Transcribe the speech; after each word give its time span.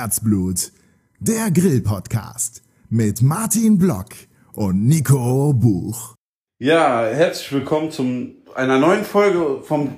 Herzblut. 0.00 0.70
Der 1.18 1.50
Grill-Podcast 1.50 2.62
mit 2.88 3.20
Martin 3.20 3.78
Block 3.78 4.10
und 4.52 4.86
Nico 4.86 5.52
Buch. 5.52 6.14
Ja, 6.60 7.04
herzlich 7.04 7.50
willkommen 7.50 7.90
zum 7.90 8.36
einer 8.54 8.78
neuen 8.78 9.04
Folge 9.04 9.60
vom 9.64 9.96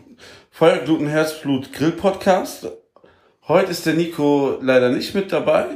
Feuer, 0.50 0.78
Glut 0.78 1.00
und 1.00 1.08
Herzblut 1.08 1.74
Grill-Podcast. 1.74 2.68
Heute 3.46 3.72
ist 3.72 3.84
der 3.84 3.92
Nico 3.92 4.56
leider 4.62 4.88
nicht 4.88 5.14
mit 5.14 5.32
dabei. 5.32 5.66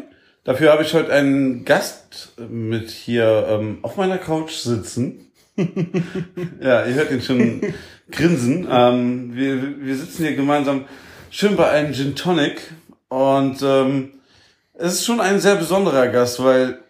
Dafür 0.42 0.72
habe 0.72 0.84
ich 0.84 0.94
heute 0.94 1.12
einen 1.12 1.66
Gast 1.66 2.32
mit 2.48 2.88
hier 2.90 3.46
ähm, 3.50 3.80
auf 3.82 3.98
meiner 3.98 4.16
Couch 4.16 4.52
sitzen. 4.52 5.30
ja, 6.62 6.86
ihr 6.86 6.94
hört 6.94 7.10
ihn 7.10 7.20
schon 7.20 7.60
grinsen. 8.10 8.66
Ähm, 8.70 9.34
wir, 9.34 9.84
wir 9.84 9.94
sitzen 9.94 10.22
hier 10.24 10.34
gemeinsam 10.34 10.86
schön 11.28 11.56
bei 11.56 11.68
einem 11.68 11.92
Gin 11.92 12.16
Tonic 12.16 12.72
und 13.08 13.62
ähm, 13.62 14.10
es 14.74 14.94
ist 14.94 15.04
schon 15.06 15.20
ein 15.20 15.40
sehr 15.40 15.56
besonderer 15.56 16.08
Gast, 16.08 16.42
weil 16.42 16.80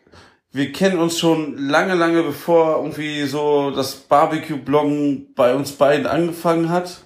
wir 0.52 0.72
kennen 0.72 0.98
uns 0.98 1.18
schon 1.18 1.58
lange, 1.58 1.94
lange 1.94 2.22
bevor 2.22 2.76
irgendwie 2.76 3.24
so 3.24 3.70
das 3.70 3.94
Barbecue-Bloggen 3.96 5.34
bei 5.34 5.54
uns 5.54 5.72
beiden 5.72 6.06
angefangen 6.06 6.68
hat. 6.70 6.98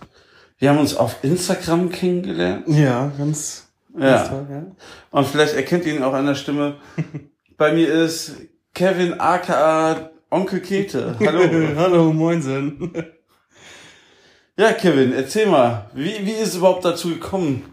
Wir 0.58 0.70
haben 0.70 0.78
uns 0.78 0.94
auf 0.96 1.16
Instagram 1.22 1.88
kennengelernt. 1.90 2.64
Ja, 2.68 3.10
ganz, 3.16 3.68
Ja. 3.98 4.16
ganz 4.16 4.28
toll, 4.28 4.46
ja. 4.50 4.62
Und 5.10 5.26
vielleicht 5.26 5.54
erkennt 5.54 5.86
ihr 5.86 5.96
ihn 5.96 6.02
auch 6.02 6.12
an 6.12 6.26
der 6.26 6.34
Stimme. 6.34 6.76
Bei 7.56 7.72
mir 7.72 7.88
ist 7.92 8.32
Kevin 8.74 9.18
aka 9.18 10.10
Onkel 10.30 10.60
Kete. 10.60 11.16
Hallo. 11.18 11.40
Hallo, 11.76 12.12
moinsen. 12.12 12.92
ja, 14.56 14.72
Kevin, 14.72 15.12
erzähl 15.14 15.46
mal, 15.46 15.88
wie, 15.94 16.14
wie 16.26 16.32
ist 16.32 16.48
es 16.48 16.56
überhaupt 16.56 16.84
dazu 16.84 17.08
gekommen, 17.08 17.72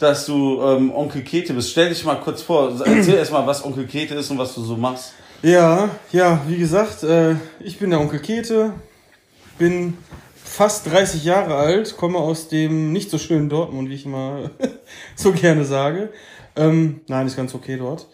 dass 0.00 0.26
du 0.26 0.60
ähm, 0.62 0.92
Onkel 0.92 1.22
Kete 1.22 1.54
bist? 1.54 1.70
Stell 1.70 1.90
dich 1.90 2.04
mal 2.04 2.16
kurz 2.16 2.42
vor. 2.42 2.72
Erzähl 2.84 3.14
erst 3.14 3.32
mal, 3.32 3.46
was 3.46 3.64
Onkel 3.64 3.86
Kete 3.86 4.14
ist 4.14 4.30
und 4.30 4.38
was 4.38 4.54
du 4.54 4.62
so 4.62 4.76
machst. 4.76 5.12
Ja, 5.42 5.90
ja, 6.12 6.42
wie 6.48 6.58
gesagt, 6.58 7.02
äh, 7.02 7.36
ich 7.60 7.78
bin 7.78 7.90
der 7.90 8.00
Onkel 8.00 8.18
Kete, 8.18 8.74
bin 9.58 9.96
fast 10.42 10.90
30 10.90 11.24
Jahre 11.24 11.54
alt, 11.54 11.96
komme 11.96 12.18
aus 12.18 12.48
dem 12.48 12.92
nicht 12.92 13.10
so 13.10 13.18
schönen 13.18 13.48
Dortmund, 13.48 13.88
wie 13.88 13.94
ich 13.94 14.06
immer 14.06 14.50
so 15.16 15.32
gerne 15.32 15.64
sage. 15.64 16.10
Ähm, 16.56 17.02
nein, 17.06 17.26
ist 17.26 17.36
ganz 17.36 17.54
okay 17.54 17.76
dort. 17.76 18.08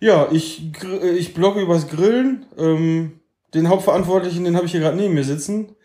Ja, 0.00 0.28
ich, 0.30 0.72
äh, 0.82 1.10
ich 1.10 1.34
blogge 1.34 1.60
übers 1.60 1.88
Grillen. 1.88 2.46
Ähm, 2.58 3.20
den 3.54 3.68
Hauptverantwortlichen, 3.68 4.44
den 4.44 4.56
habe 4.56 4.66
ich 4.66 4.72
hier 4.72 4.80
gerade 4.80 4.96
neben 4.96 5.14
mir 5.14 5.24
sitzen. 5.24 5.76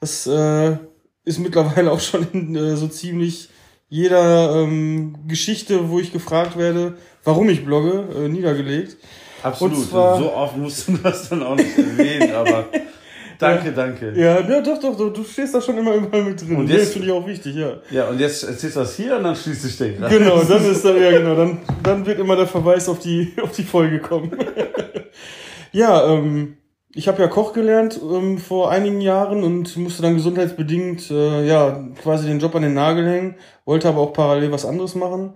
Das 0.00 0.26
äh, 0.26 0.76
ist 1.24 1.38
mittlerweile 1.38 1.90
auch 1.90 2.00
schon 2.00 2.26
in 2.32 2.54
äh, 2.54 2.76
so 2.76 2.86
ziemlich 2.88 3.48
jeder 3.88 4.62
ähm, 4.62 5.16
Geschichte, 5.28 5.88
wo 5.90 5.98
ich 6.00 6.12
gefragt 6.12 6.56
werde, 6.58 6.94
warum 7.24 7.48
ich 7.48 7.64
blogge, 7.64 8.04
äh, 8.16 8.28
niedergelegt. 8.28 8.96
Absolut. 9.42 9.76
Und 9.76 9.88
zwar- 9.88 10.18
so 10.18 10.32
oft 10.32 10.56
musst 10.56 10.88
du 10.88 10.92
das 11.02 11.28
dann 11.28 11.42
auch 11.42 11.54
nicht 11.56 11.76
erwähnen, 11.78 12.32
aber 12.34 12.64
danke, 13.38 13.70
danke. 13.72 14.12
Ja, 14.16 14.40
ja, 14.40 14.60
doch, 14.60 14.80
doch, 14.80 14.96
doch, 14.96 15.12
du 15.12 15.22
stehst 15.22 15.54
da 15.54 15.60
schon 15.60 15.78
immer 15.78 15.94
überall 15.94 16.24
mit 16.24 16.40
drin. 16.40 16.56
Und 16.56 16.68
jetzt- 16.68 16.92
finde 16.94 17.06
ich 17.08 17.12
auch 17.12 17.26
wichtig, 17.26 17.54
ja. 17.54 17.74
Ja, 17.90 18.08
und 18.08 18.18
jetzt 18.18 18.42
erzählst 18.42 18.76
du 18.76 18.80
das 18.80 18.96
hier 18.96 19.16
und 19.16 19.22
dann 19.24 19.36
schließe 19.36 19.68
ich 19.68 19.78
den. 19.78 20.00
Genau, 20.08 20.42
dann 20.42 20.64
ist 20.70 20.84
da, 20.84 20.94
ja 20.96 21.10
genau, 21.12 21.36
dann, 21.36 21.58
dann 21.82 22.04
wird 22.06 22.18
immer 22.18 22.34
der 22.34 22.46
Verweis 22.48 22.88
auf 22.88 22.98
die, 22.98 23.34
auf 23.42 23.52
die 23.52 23.62
Folge 23.64 24.00
kommen. 24.00 24.32
ja, 25.72 26.12
ähm, 26.12 26.56
ich 26.94 27.08
habe 27.08 27.20
ja 27.20 27.28
Koch 27.28 27.52
gelernt 27.52 28.00
ähm, 28.02 28.38
vor 28.38 28.70
einigen 28.70 29.00
Jahren 29.00 29.42
und 29.44 29.76
musste 29.76 30.02
dann 30.02 30.14
gesundheitsbedingt 30.14 31.10
äh, 31.10 31.46
ja 31.46 31.84
quasi 32.02 32.26
den 32.26 32.38
Job 32.38 32.54
an 32.54 32.62
den 32.62 32.74
Nagel 32.74 33.06
hängen, 33.06 33.34
wollte 33.64 33.88
aber 33.88 34.00
auch 34.00 34.12
parallel 34.12 34.52
was 34.52 34.64
anderes 34.64 34.94
machen. 34.94 35.34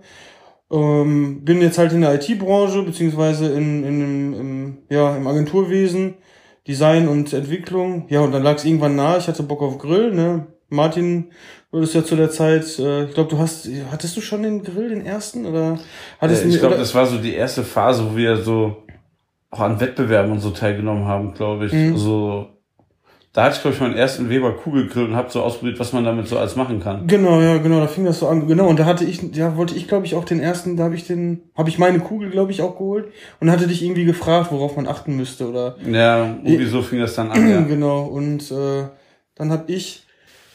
Ähm, 0.71 1.43
bin 1.43 1.61
jetzt 1.61 1.77
halt 1.77 1.91
in 1.91 2.01
der 2.01 2.15
IT-Branche 2.15 2.83
beziehungsweise 2.83 3.47
in, 3.47 3.83
in, 3.83 4.01
im, 4.01 4.33
im, 4.33 4.77
ja, 4.89 5.15
im 5.17 5.27
Agenturwesen, 5.27 6.15
Design 6.67 7.07
und 7.07 7.33
Entwicklung. 7.33 8.05
Ja, 8.09 8.21
und 8.21 8.31
dann 8.31 8.43
lag 8.43 8.55
es 8.55 8.65
irgendwann 8.65 8.95
nahe, 8.95 9.17
ich 9.17 9.27
hatte 9.27 9.43
Bock 9.43 9.61
auf 9.61 9.77
Grill, 9.77 10.13
ne? 10.13 10.47
Martin, 10.69 11.31
du 11.69 11.77
hattest 11.79 11.95
ja 11.95 12.05
zu 12.05 12.15
der 12.15 12.31
Zeit, 12.31 12.79
äh, 12.79 13.03
ich 13.03 13.13
glaube, 13.13 13.29
du 13.29 13.37
hast, 13.37 13.67
hattest 13.91 14.15
du 14.15 14.21
schon 14.21 14.43
den 14.43 14.63
Grill, 14.63 14.89
den 14.89 15.05
ersten? 15.05 15.45
Oder 15.45 15.77
hattest 16.19 16.45
Äh, 16.45 16.47
ich 16.47 16.59
glaube, 16.59 16.77
das 16.77 16.95
war 16.95 17.05
so 17.05 17.17
die 17.17 17.35
erste 17.35 17.63
Phase, 17.63 18.09
wo 18.09 18.15
wir 18.15 18.37
so 18.37 18.77
auch 19.51 19.59
an 19.59 19.79
Wettbewerben 19.79 20.31
und 20.31 20.39
so 20.39 20.49
teilgenommen 20.49 21.05
haben, 21.05 21.33
glaube 21.33 21.65
ich. 21.65 21.73
Mhm. 21.73 21.97
So, 21.97 22.47
da 23.33 23.43
hatte 23.43 23.55
ich, 23.55 23.61
glaube 23.61 23.75
ich, 23.75 23.81
meinen 23.81 23.95
ersten 23.95 24.29
Weber 24.29 24.53
Kugelgrill 24.53 25.05
und 25.05 25.15
habe 25.15 25.29
so 25.29 25.41
ausprobiert, 25.41 25.79
was 25.79 25.93
man 25.93 26.03
damit 26.03 26.27
so 26.27 26.37
alles 26.37 26.55
machen 26.55 26.81
kann. 26.81 27.07
Genau, 27.07 27.39
ja, 27.41 27.57
genau, 27.57 27.79
da 27.79 27.87
fing 27.87 28.05
das 28.05 28.19
so 28.19 28.27
an. 28.27 28.47
Genau, 28.47 28.67
und 28.67 28.79
da 28.79 28.85
hatte 28.85 29.05
ich, 29.05 29.21
ja, 29.33 29.55
wollte 29.55 29.75
ich, 29.75 29.87
glaube 29.87 30.05
ich, 30.05 30.15
auch 30.15 30.25
den 30.25 30.39
ersten, 30.39 30.75
da 30.77 30.85
habe 30.85 30.95
ich 30.95 31.05
den, 31.05 31.43
habe 31.55 31.69
ich 31.69 31.77
meine 31.77 31.99
Kugel, 31.99 32.29
glaube 32.29 32.51
ich, 32.51 32.61
auch 32.61 32.77
geholt 32.77 33.11
und 33.39 33.51
hatte 33.51 33.67
dich 33.67 33.83
irgendwie 33.83 34.05
gefragt, 34.05 34.51
worauf 34.51 34.75
man 34.75 34.87
achten 34.87 35.15
müsste 35.15 35.49
oder 35.49 35.75
Ja, 35.85 36.37
irgendwie 36.43 36.65
so 36.65 36.81
fing 36.81 36.99
das 36.99 37.15
dann 37.15 37.31
an, 37.31 37.49
ja. 37.49 37.61
genau. 37.61 38.03
Und 38.03 38.51
äh, 38.51 38.87
dann 39.35 39.51
habe 39.51 39.71
ich, 39.71 40.05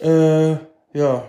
äh, 0.02 0.52
ja, 0.92 1.22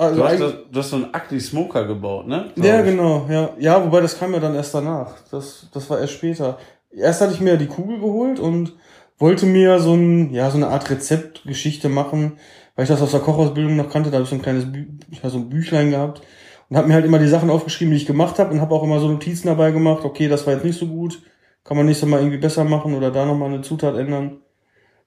also 0.00 0.16
Du 0.22 0.24
hast, 0.28 0.40
du 0.72 0.78
hast 0.78 0.90
so 0.90 0.96
einen 0.96 1.06
Ugly 1.14 1.40
Smoker 1.40 1.84
gebaut, 1.86 2.26
ne? 2.26 2.50
Glaub 2.54 2.66
Ja, 2.66 2.80
ich. 2.80 2.86
genau, 2.86 3.26
ja. 3.30 3.50
Ja, 3.58 3.84
wobei 3.84 4.00
das 4.00 4.18
kam 4.18 4.32
ja 4.32 4.40
dann 4.40 4.54
erst 4.54 4.74
danach. 4.74 5.14
Das, 5.30 5.68
das 5.72 5.88
war 5.90 6.00
erst 6.00 6.14
später. 6.14 6.58
Erst 6.90 7.20
hatte 7.20 7.32
ich 7.34 7.40
mir 7.40 7.56
die 7.56 7.66
Kugel 7.66 8.00
geholt 8.00 8.40
und 8.40 8.74
wollte 9.18 9.46
mir 9.46 9.78
so 9.78 9.94
ein, 9.94 10.32
ja, 10.32 10.50
so 10.50 10.56
eine 10.56 10.68
Art 10.68 10.90
Rezeptgeschichte 10.90 11.88
machen, 11.88 12.38
weil 12.74 12.84
ich 12.84 12.88
das 12.88 13.02
aus 13.02 13.10
der 13.12 13.20
Kochausbildung 13.20 13.76
noch 13.76 13.90
kannte. 13.90 14.10
Da 14.10 14.16
habe 14.16 14.24
ich 14.24 14.30
so 14.30 14.36
ein 14.36 14.42
kleines 14.42 14.70
Bü 14.72 14.86
ja, 15.22 15.28
so 15.30 15.38
ein 15.38 15.48
Büchlein 15.50 15.90
gehabt 15.90 16.22
und 16.68 16.76
habe 16.76 16.88
mir 16.88 16.94
halt 16.94 17.04
immer 17.04 17.18
die 17.18 17.28
Sachen 17.28 17.50
aufgeschrieben, 17.50 17.90
die 17.92 17.98
ich 17.98 18.06
gemacht 18.06 18.38
habe 18.38 18.52
und 18.52 18.60
habe 18.60 18.74
auch 18.74 18.82
immer 18.82 18.98
so 19.00 19.08
Notizen 19.08 19.48
dabei 19.48 19.70
gemacht. 19.70 20.04
Okay, 20.04 20.28
das 20.28 20.46
war 20.46 20.54
jetzt 20.54 20.64
nicht 20.64 20.78
so 20.78 20.86
gut. 20.86 21.22
Kann 21.62 21.76
man 21.76 21.86
nächstes 21.86 22.08
Mal 22.08 22.20
irgendwie 22.20 22.38
besser 22.38 22.64
machen 22.64 22.94
oder 22.94 23.10
da 23.10 23.26
nochmal 23.26 23.50
eine 23.50 23.60
Zutat 23.60 23.96
ändern. 23.96 24.38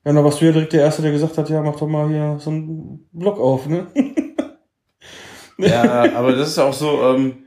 Ja, 0.05 0.11
und 0.11 0.17
da 0.17 0.23
warst 0.23 0.39
du 0.41 0.45
ja 0.45 0.51
direkt 0.51 0.73
der 0.73 0.81
Erste, 0.83 1.01
der 1.01 1.11
gesagt 1.11 1.37
hat, 1.37 1.49
ja, 1.49 1.61
mach 1.61 1.77
doch 1.77 1.87
mal 1.87 2.09
hier 2.09 2.37
so 2.39 2.49
einen 2.51 3.07
Blog 3.11 3.39
auf, 3.39 3.67
ne? 3.67 3.87
Ja, 5.57 6.13
aber 6.15 6.33
das 6.33 6.49
ist 6.49 6.59
auch 6.59 6.73
so, 6.73 7.01
ähm, 7.03 7.37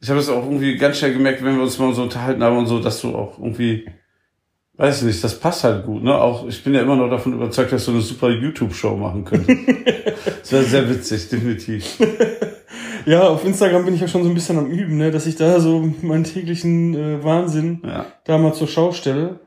ich 0.00 0.08
habe 0.10 0.20
es 0.20 0.28
auch 0.28 0.44
irgendwie 0.44 0.76
ganz 0.76 0.98
schnell 0.98 1.12
gemerkt, 1.14 1.42
wenn 1.44 1.56
wir 1.56 1.62
uns 1.62 1.78
mal 1.78 1.92
so 1.94 2.02
unterhalten 2.02 2.42
haben 2.42 2.58
und 2.58 2.66
so, 2.66 2.78
dass 2.78 3.00
du 3.00 3.14
auch 3.14 3.38
irgendwie, 3.38 3.86
weiß 4.74 5.02
nicht, 5.02 5.22
das 5.24 5.38
passt 5.40 5.64
halt 5.64 5.84
gut, 5.86 6.02
ne? 6.02 6.14
Auch 6.14 6.46
ich 6.46 6.62
bin 6.62 6.74
ja 6.74 6.82
immer 6.82 6.96
noch 6.96 7.08
davon 7.08 7.32
überzeugt, 7.34 7.72
dass 7.72 7.84
du 7.86 7.92
eine 7.92 8.00
super 8.00 8.28
YouTube-Show 8.30 8.96
machen 8.96 9.24
könntest. 9.24 9.58
das 10.40 10.52
wäre 10.52 10.64
sehr 10.64 10.88
witzig, 10.90 11.28
definitiv. 11.28 11.98
Ja, 13.06 13.28
auf 13.28 13.44
Instagram 13.44 13.84
bin 13.84 13.94
ich 13.94 14.00
ja 14.00 14.08
schon 14.08 14.22
so 14.22 14.30
ein 14.30 14.34
bisschen 14.34 14.56
am 14.56 14.70
Üben, 14.70 14.96
ne, 14.96 15.10
dass 15.10 15.26
ich 15.26 15.36
da 15.36 15.60
so 15.60 15.92
meinen 16.00 16.24
täglichen 16.24 16.94
äh, 16.94 17.22
Wahnsinn 17.22 17.82
Ja. 17.84 18.06
da 18.24 18.38
mal 18.38 18.54
zur 18.54 18.66
Schau 18.66 18.92
stelle. 18.92 19.40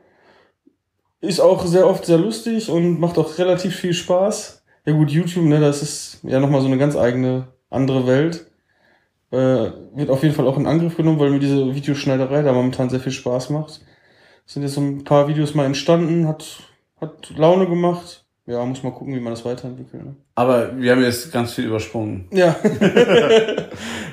Ist 1.20 1.40
auch 1.40 1.66
sehr 1.66 1.88
oft 1.88 2.06
sehr 2.06 2.18
lustig 2.18 2.70
und 2.70 3.00
macht 3.00 3.18
auch 3.18 3.36
relativ 3.38 3.74
viel 3.74 3.94
Spaß. 3.94 4.62
Ja 4.86 4.92
gut, 4.92 5.10
YouTube, 5.10 5.46
ne, 5.46 5.58
das 5.58 5.82
ist 5.82 6.20
ja 6.22 6.38
nochmal 6.38 6.60
so 6.60 6.68
eine 6.68 6.78
ganz 6.78 6.94
eigene 6.96 7.48
andere 7.70 8.06
Welt. 8.06 8.46
Äh, 9.30 9.70
wird 9.94 10.10
auf 10.10 10.22
jeden 10.22 10.34
Fall 10.34 10.46
auch 10.46 10.56
in 10.56 10.66
Angriff 10.66 10.96
genommen, 10.96 11.18
weil 11.18 11.30
mir 11.30 11.38
diese 11.38 11.74
Videoschneiderei 11.74 12.42
da 12.42 12.52
momentan 12.52 12.88
sehr 12.88 13.00
viel 13.00 13.12
Spaß 13.12 13.50
macht. 13.50 13.80
Sind 14.46 14.62
jetzt 14.62 14.74
so 14.74 14.80
ein 14.80 15.04
paar 15.04 15.28
Videos 15.28 15.54
mal 15.54 15.66
entstanden, 15.66 16.26
hat, 16.26 16.46
hat 17.00 17.30
Laune 17.36 17.66
gemacht. 17.66 18.24
Ja, 18.46 18.64
muss 18.64 18.82
mal 18.82 18.92
gucken, 18.92 19.14
wie 19.14 19.20
man 19.20 19.34
das 19.34 19.44
weiterentwickelt. 19.44 20.02
Ne? 20.02 20.16
Aber 20.34 20.74
wir 20.78 20.92
haben 20.92 21.02
jetzt 21.02 21.30
ganz 21.30 21.52
viel 21.52 21.66
übersprungen. 21.66 22.26
Ja. 22.32 22.56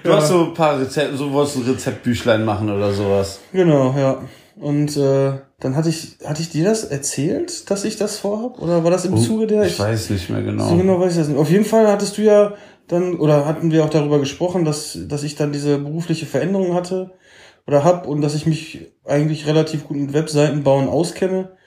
Du 0.03 0.13
hast 0.13 0.27
so 0.27 0.45
ein 0.45 0.53
paar 0.53 0.79
Rezepte, 0.79 1.17
so 1.17 1.31
wolltest 1.31 1.55
du 1.55 1.61
ein 1.61 1.71
Rezeptbüchlein 1.71 2.45
machen 2.45 2.69
oder 2.69 2.93
sowas. 2.93 3.39
Genau, 3.51 3.95
ja. 3.97 4.21
Und 4.55 4.95
äh, 4.95 5.31
dann 5.59 5.75
hatte 5.75 5.89
ich, 5.89 6.17
hatte 6.23 6.41
ich 6.41 6.49
dir 6.49 6.63
das 6.63 6.83
erzählt, 6.83 7.69
dass 7.71 7.83
ich 7.85 7.97
das 7.97 8.19
vorhab? 8.19 8.61
Oder 8.61 8.83
war 8.83 8.91
das 8.91 9.05
im 9.05 9.17
Zuge 9.17 9.47
der? 9.47 9.61
Oh, 9.61 9.65
Ich 9.65 9.79
weiß 9.79 10.11
nicht 10.11 10.29
mehr 10.29 10.43
genau. 10.43 10.67
So 10.69 10.77
genau 10.77 10.99
weiß 10.99 11.13
ich 11.13 11.17
das 11.17 11.27
nicht. 11.27 11.37
Auf 11.39 11.49
jeden 11.49 11.65
Fall 11.65 11.87
hattest 11.87 12.17
du 12.17 12.21
ja 12.21 12.53
dann, 12.87 13.15
oder 13.15 13.45
hatten 13.45 13.71
wir 13.71 13.83
auch 13.83 13.89
darüber 13.89 14.19
gesprochen, 14.19 14.65
dass, 14.65 14.97
dass 15.07 15.23
ich 15.23 15.35
dann 15.35 15.51
diese 15.51 15.77
berufliche 15.79 16.25
Veränderung 16.25 16.73
hatte 16.73 17.11
oder 17.67 17.83
hab 17.83 18.07
und 18.07 18.21
dass 18.21 18.35
ich 18.35 18.45
mich 18.45 18.91
eigentlich 19.05 19.47
relativ 19.47 19.87
gut 19.87 19.97
mit 19.97 20.13
Webseiten 20.13 20.63
bauen 20.63 20.87
auskenne. 20.87 21.57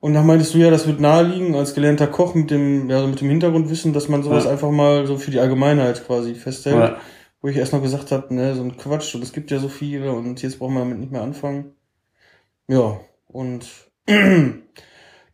Und 0.00 0.14
da 0.14 0.22
meintest 0.22 0.54
du 0.54 0.58
ja, 0.58 0.70
das 0.70 0.86
wird 0.86 1.00
naheliegen 1.00 1.54
als 1.54 1.74
gelernter 1.74 2.06
Koch 2.06 2.34
mit 2.34 2.50
dem, 2.50 2.90
ja, 2.90 3.00
so 3.00 3.06
mit 3.06 3.20
dem 3.20 3.30
Hintergrundwissen, 3.30 3.92
dass 3.92 4.08
man 4.08 4.22
sowas 4.22 4.44
Ja. 4.44 4.50
einfach 4.50 4.70
mal 4.70 5.06
so 5.06 5.16
für 5.16 5.30
die 5.30 5.40
Allgemeinheit 5.40 6.06
quasi 6.06 6.34
festhält. 6.34 6.76
Ja. 6.76 6.96
Wo 7.40 7.48
ich 7.48 7.56
erst 7.56 7.72
noch 7.72 7.82
gesagt 7.82 8.10
habe, 8.10 8.34
ne, 8.34 8.54
so 8.54 8.62
ein 8.62 8.76
Quatsch 8.76 9.14
und 9.14 9.22
es 9.22 9.32
gibt 9.32 9.50
ja 9.50 9.58
so 9.58 9.68
viele 9.68 10.12
und 10.12 10.40
jetzt 10.42 10.58
brauchen 10.58 10.74
wir 10.74 10.80
damit 10.80 10.98
nicht 10.98 11.12
mehr 11.12 11.22
anfangen. 11.22 11.72
Ja, 12.68 13.00
und 13.26 13.66
dann 14.06 14.62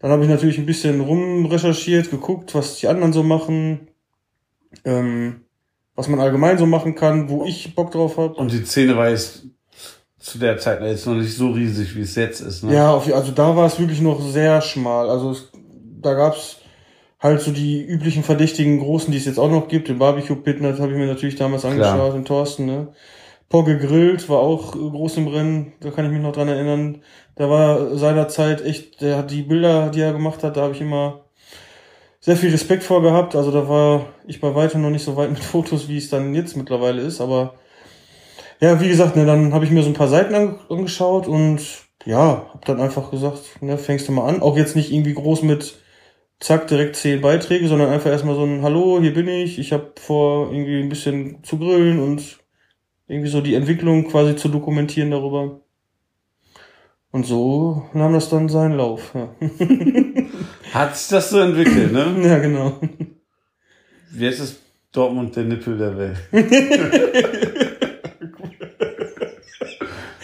habe 0.03 0.25
ich 0.25 0.29
natürlich 0.29 0.59
ein 0.59 0.67
bisschen 0.67 1.01
rumrecherchiert, 1.01 2.11
geguckt, 2.11 2.55
was 2.55 2.77
die 2.79 2.89
anderen 2.89 3.13
so 3.13 3.23
machen, 3.23 3.90
ähm, 4.85 5.43
was 5.95 6.09
man 6.09 6.21
allgemein 6.21 6.59
so 6.59 6.67
machen 6.67 6.95
kann, 6.95 7.29
wo 7.29 7.45
ich 7.45 7.75
Bock 7.75 7.91
drauf 7.91 8.17
habe. 8.17 8.35
Und 8.35 8.53
die 8.53 8.65
Szene 8.65 8.97
war 8.97 9.11
jetzt 9.11 9.45
zu 10.19 10.39
der 10.39 10.59
Zeit 10.59 10.81
jetzt 10.83 11.07
noch 11.07 11.15
nicht 11.15 11.35
so 11.35 11.51
riesig, 11.51 11.97
wie 11.97 12.03
es 12.03 12.15
jetzt 12.15 12.41
ist. 12.41 12.63
Ne? 12.63 12.75
Ja, 12.75 12.93
auf, 12.93 13.13
also 13.13 13.33
da 13.33 13.57
war 13.57 13.67
es 13.67 13.79
wirklich 13.79 14.01
noch 14.01 14.21
sehr 14.21 14.61
schmal. 14.61 15.09
Also 15.09 15.33
es, 15.33 15.51
da 16.01 16.15
gab's 16.15 16.59
halt 17.19 17.41
so 17.41 17.51
die 17.53 17.83
üblichen 17.83 18.23
verdächtigen 18.23 18.81
Großen, 18.81 19.11
die 19.11 19.19
es 19.19 19.27
jetzt 19.27 19.39
auch 19.39 19.51
noch 19.51 19.69
gibt. 19.69 19.89
Den 19.89 19.99
Barbecue 19.99 20.37
Pit, 20.37 20.63
das 20.63 20.79
habe 20.81 20.93
ich 20.93 20.99
mir 20.99 21.07
natürlich 21.07 21.37
damals 21.37 21.65
angeschaut, 21.65 22.15
den 22.15 22.25
Thorsten, 22.25 22.67
ne? 22.67 22.89
Por 23.49 23.65
gegrillt, 23.65 24.29
war 24.29 24.39
auch 24.39 24.73
groß 24.73 25.17
im 25.17 25.27
Rennen, 25.27 25.73
da 25.81 25.91
kann 25.91 26.05
ich 26.05 26.13
mich 26.13 26.23
noch 26.23 26.33
dran 26.33 26.47
erinnern. 26.47 27.03
Da 27.35 27.51
war 27.51 27.97
seinerzeit 27.97 28.65
echt, 28.65 29.01
der 29.01 29.17
hat 29.17 29.33
die 29.33 29.43
Bilder, 29.43 29.91
die 29.91 30.01
er 30.01 30.13
gemacht 30.13 30.45
hat, 30.45 30.57
da 30.57 30.63
habe 30.63 30.75
ich 30.75 30.81
immer 30.81 31.25
sehr 32.21 32.37
viel 32.37 32.51
Respekt 32.51 32.85
vor 32.85 33.03
gehabt. 33.03 33.35
Also 33.35 33.51
da 33.51 33.69
war 33.69 34.07
ich 34.27 34.41
bei 34.41 34.55
weitem 34.55 34.83
noch 34.83 34.91
nicht 34.91 35.05
so 35.05 35.17
weit 35.17 35.31
mit 35.31 35.39
Fotos, 35.45 35.89
wie 35.89 35.97
es 35.99 36.11
dann 36.11 36.35
jetzt 36.35 36.57
mittlerweile 36.57 37.03
ist. 37.03 37.21
Aber 37.21 37.55
ja, 38.61 38.81
wie 38.81 38.89
gesagt, 38.89 39.17
ne, 39.17 39.27
dann 39.27 39.55
habe 39.55 39.65
ich 39.65 39.71
mir 39.71 39.83
so 39.83 39.89
ein 39.89 39.95
paar 39.95 40.09
Seiten 40.09 40.35
angeschaut 40.69 41.27
und 41.27 41.61
ja, 42.05 42.47
hab 42.53 42.65
dann 42.65 42.81
einfach 42.81 43.11
gesagt, 43.11 43.63
ne, 43.63 43.79
fängst 43.79 44.09
du 44.09 44.13
mal 44.13 44.29
an. 44.29 44.43
Auch 44.43 44.57
jetzt 44.57 44.77
nicht 44.77 44.93
irgendwie 44.93 45.15
groß 45.15 45.43
mit 45.43 45.81
zack, 46.41 46.69
direkt 46.69 46.97
zehn 46.97 47.21
Beiträge, 47.21 47.69
sondern 47.69 47.91
einfach 47.91 48.11
erstmal 48.11 48.35
so 48.35 48.45
ein 48.45 48.63
Hallo, 48.63 49.01
hier 49.01 49.15
bin 49.15 49.29
ich, 49.29 49.59
ich 49.59 49.73
habe 49.73 49.93
vor, 49.99 50.51
irgendwie 50.53 50.81
ein 50.81 50.89
bisschen 50.89 51.43
zu 51.45 51.59
grillen 51.59 52.01
und 52.01 52.39
irgendwie 53.09 53.29
so 53.29 53.41
die 53.41 53.55
Entwicklung 53.55 54.09
quasi 54.09 54.37
zu 54.37 54.49
dokumentieren 54.49 55.11
darüber. 55.11 55.61
Und 57.13 57.27
so 57.27 57.85
nahm 57.93 58.13
das 58.13 58.31
dann 58.31 58.49
seinen 58.49 58.77
Lauf. 58.77 59.15
Ja. 59.15 59.35
Hat 60.73 60.97
sich 60.97 61.09
das 61.09 61.31
so 61.31 61.41
entwickelt, 61.41 61.93
ne? 61.93 62.15
ja, 62.23 62.39
genau. 62.39 62.81
Wie 64.13 64.27
ist 64.27 64.41
es 64.41 64.57
Dortmund 64.93 65.35
der 65.37 65.45
Nippel 65.45 65.79
der 65.79 65.97
Welt? 65.97 66.17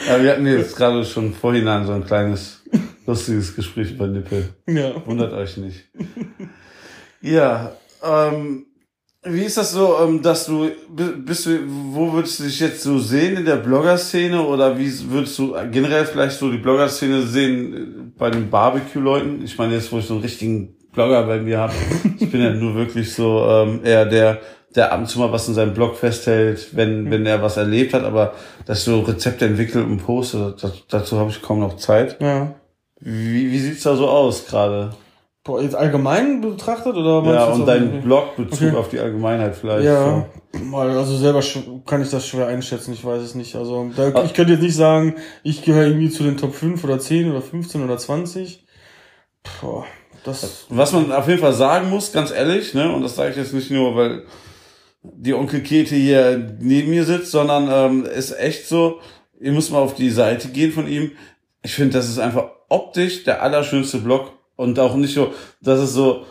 ja, 0.06 0.22
wir 0.22 0.32
hatten 0.32 0.46
jetzt 0.46 0.76
gerade 0.76 1.04
schon 1.04 1.34
vorhin 1.34 1.64
so 1.84 1.92
ein 1.92 2.04
kleines 2.04 2.62
lustiges 3.06 3.54
Gespräch 3.54 3.92
über 3.92 4.06
Nippel. 4.06 4.54
Ja. 4.66 5.06
Wundert 5.06 5.32
euch 5.32 5.56
nicht. 5.56 5.84
Ja, 7.20 7.72
ähm, 8.02 8.66
wie 9.24 9.42
ist 9.42 9.56
das 9.56 9.72
so, 9.72 9.98
ähm, 10.00 10.22
dass 10.22 10.46
du, 10.46 10.70
bist 10.88 11.46
du, 11.46 11.58
wo 11.66 12.12
würdest 12.12 12.38
du 12.38 12.44
dich 12.44 12.60
jetzt 12.60 12.82
so 12.82 12.98
sehen 12.98 13.38
in 13.38 13.44
der 13.44 13.56
Blogger-Szene 13.56 14.40
oder 14.40 14.78
wie 14.78 14.92
würdest 15.10 15.38
du 15.38 15.56
generell 15.72 16.06
vielleicht 16.06 16.38
so 16.38 16.50
die 16.50 16.58
Blogger-Szene 16.58 17.22
sehen 17.22 18.05
bei 18.18 18.30
den 18.30 18.50
Barbecue-Leuten? 18.50 19.42
Ich 19.44 19.58
meine, 19.58 19.74
jetzt 19.74 19.92
wo 19.92 19.98
ich 19.98 20.06
so 20.06 20.14
einen 20.14 20.22
richtigen 20.22 20.76
Blogger 20.92 21.24
bei 21.24 21.38
mir 21.38 21.58
habe, 21.58 21.72
ich 22.18 22.30
bin 22.30 22.40
ja 22.40 22.50
nur 22.50 22.74
wirklich 22.74 23.12
so 23.12 23.46
ähm, 23.48 23.80
eher 23.84 24.06
der, 24.06 24.40
der 24.74 24.92
ab 24.92 25.00
und 25.00 25.06
zu 25.06 25.18
mal 25.18 25.32
was 25.32 25.48
in 25.48 25.54
seinem 25.54 25.74
Blog 25.74 25.96
festhält, 25.96 26.74
wenn, 26.76 27.10
wenn 27.10 27.26
er 27.26 27.42
was 27.42 27.56
erlebt 27.56 27.94
hat, 27.94 28.04
aber 28.04 28.34
dass 28.64 28.84
so 28.84 29.00
Rezepte 29.00 29.46
entwickelt 29.46 29.86
und 29.86 29.98
poste, 29.98 30.54
das, 30.60 30.86
dazu 30.88 31.18
habe 31.18 31.30
ich 31.30 31.42
kaum 31.42 31.60
noch 31.60 31.76
Zeit. 31.76 32.20
Ja. 32.20 32.54
Wie, 33.00 33.52
wie 33.52 33.58
sieht's 33.58 33.82
da 33.82 33.94
so 33.94 34.08
aus 34.08 34.46
gerade? 34.46 34.90
Boah, 35.46 35.62
jetzt 35.62 35.76
allgemein 35.76 36.40
betrachtet 36.40 36.96
oder 36.96 37.22
Ja, 37.32 37.44
und 37.46 37.66
dein 37.66 38.02
Blogbezug 38.02 38.68
Okay. 38.68 38.76
auf 38.76 38.88
die 38.88 38.98
Allgemeinheit 38.98 39.54
vielleicht. 39.54 39.84
Ja, 39.84 40.26
mal, 40.64 40.90
also 40.90 41.16
selber 41.16 41.40
kann 41.86 42.02
ich 42.02 42.10
das 42.10 42.26
schwer 42.26 42.48
einschätzen, 42.48 42.92
ich 42.92 43.04
weiß 43.04 43.22
es 43.22 43.34
nicht. 43.36 43.54
Also 43.54 43.88
da, 43.96 44.10
Ah. 44.12 44.24
ich 44.24 44.34
könnte 44.34 44.54
jetzt 44.54 44.62
nicht 44.62 44.74
sagen, 44.74 45.14
ich 45.44 45.62
gehöre 45.62 45.86
irgendwie 45.86 46.10
zu 46.10 46.24
den 46.24 46.36
Top 46.36 46.52
5 46.54 46.82
oder 46.82 46.98
10 46.98 47.30
oder 47.30 47.40
15 47.42 47.84
oder 47.84 47.96
20. 47.96 48.66
Boah, 49.60 49.84
das. 50.24 50.66
Was 50.68 50.92
man 50.92 51.12
auf 51.12 51.28
jeden 51.28 51.40
Fall 51.40 51.52
sagen 51.52 51.90
muss, 51.90 52.10
ganz 52.12 52.32
ehrlich, 52.32 52.74
ne, 52.74 52.92
und 52.92 53.02
das 53.02 53.14
sage 53.14 53.30
ich 53.30 53.36
jetzt 53.36 53.54
nicht 53.54 53.70
nur, 53.70 53.94
weil 53.94 54.24
die 55.02 55.34
Onkel 55.34 55.60
Kete 55.62 55.94
hier 55.94 56.56
neben 56.60 56.90
mir 56.90 57.04
sitzt, 57.04 57.30
sondern 57.30 57.68
ähm, 57.70 58.04
ist 58.04 58.36
echt 58.36 58.66
so, 58.66 58.98
ihr 59.38 59.52
müsst 59.52 59.70
mal 59.70 59.78
auf 59.78 59.94
die 59.94 60.10
Seite 60.10 60.48
gehen 60.48 60.72
von 60.72 60.88
ihm. 60.88 61.12
Ich 61.62 61.74
finde, 61.74 61.92
das 61.98 62.08
ist 62.08 62.18
einfach 62.18 62.46
optisch 62.68 63.22
der 63.22 63.42
allerschönste 63.42 63.98
Blog 63.98 64.32
und 64.56 64.78
auch 64.78 64.94
nicht 64.96 65.14
so, 65.14 65.32
dass 65.60 65.78
es 65.80 65.92
so 65.92 66.24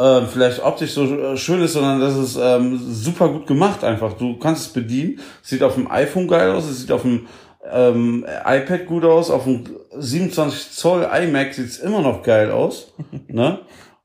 ähm, 0.00 0.26
vielleicht 0.26 0.62
optisch 0.64 0.92
so 0.92 1.04
äh, 1.04 1.36
schön 1.36 1.62
ist, 1.62 1.74
sondern 1.74 2.00
das 2.00 2.16
ist 2.16 2.36
ähm, 2.40 2.78
super 2.78 3.28
gut 3.28 3.46
gemacht 3.46 3.84
einfach. 3.84 4.14
Du 4.14 4.38
kannst 4.38 4.66
es 4.68 4.72
bedienen. 4.72 5.20
Sieht 5.42 5.62
auf 5.62 5.74
dem 5.74 5.90
iPhone 5.90 6.26
geil 6.28 6.50
aus, 6.50 6.64
es 6.68 6.80
sieht 6.80 6.90
auf 6.92 7.02
dem 7.02 7.26
ähm, 7.70 8.26
iPad 8.44 8.86
gut 8.86 9.04
aus, 9.04 9.30
auf 9.30 9.44
dem 9.44 9.64
27 9.96 10.72
Zoll 10.72 11.06
iMac 11.22 11.54
sieht's 11.54 11.78
immer 11.78 12.00
noch 12.00 12.22
geil 12.22 12.50
aus. 12.50 12.92
ne? 13.28 13.60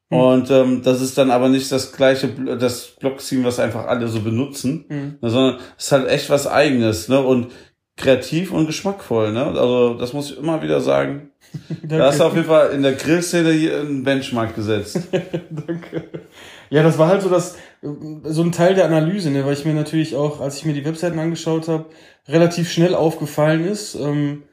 Und 0.09 0.51
ähm, 0.51 0.83
das 0.83 1.01
ist 1.01 1.17
dann 1.17 1.31
aber 1.31 1.49
nicht 1.49 1.69
das 1.71 1.91
gleiche, 1.91 2.29
das 2.57 2.95
Block-Theme, 2.99 3.43
was 3.43 3.59
einfach 3.59 3.87
alle 3.87 4.07
so 4.07 4.21
benutzen, 4.21 4.85
Mhm. 4.87 5.17
ne, 5.21 5.29
sondern 5.29 5.57
es 5.77 5.85
ist 5.85 5.91
halt 5.91 6.07
echt 6.07 6.29
was 6.29 6.47
Eigenes, 6.47 7.09
ne? 7.09 7.19
Und 7.19 7.47
kreativ 7.97 8.53
und 8.53 8.67
geschmackvoll, 8.67 9.33
ne? 9.33 9.43
Also 9.45 9.95
das 9.95 10.13
muss 10.13 10.31
ich 10.31 10.37
immer 10.37 10.61
wieder 10.61 10.79
sagen. 10.79 11.31
Da 11.83 12.05
hast 12.07 12.19
du 12.19 12.25
auf 12.25 12.35
jeden 12.35 12.47
Fall 12.47 12.71
in 12.71 12.83
der 12.83 12.93
Grillszene 12.93 13.51
hier 13.51 13.79
einen 13.79 14.03
Benchmark 14.03 14.55
gesetzt. 14.55 14.99
Danke. 15.49 16.03
Ja, 16.69 16.83
das 16.83 16.97
war 16.97 17.07
halt 17.07 17.21
so 17.21 17.29
das, 17.29 17.55
so 17.81 18.41
ein 18.43 18.51
Teil 18.51 18.75
der 18.75 18.85
Analyse, 18.85 19.31
ne, 19.31 19.45
weil 19.45 19.53
ich 19.53 19.65
mir 19.65 19.73
natürlich 19.73 20.15
auch, 20.15 20.41
als 20.41 20.57
ich 20.57 20.65
mir 20.65 20.73
die 20.73 20.85
Webseiten 20.85 21.19
angeschaut 21.19 21.67
habe, 21.67 21.85
relativ 22.27 22.69
schnell 22.71 22.93
aufgefallen 22.93 23.65
ist, 23.65 23.95
ähm, 23.95 24.43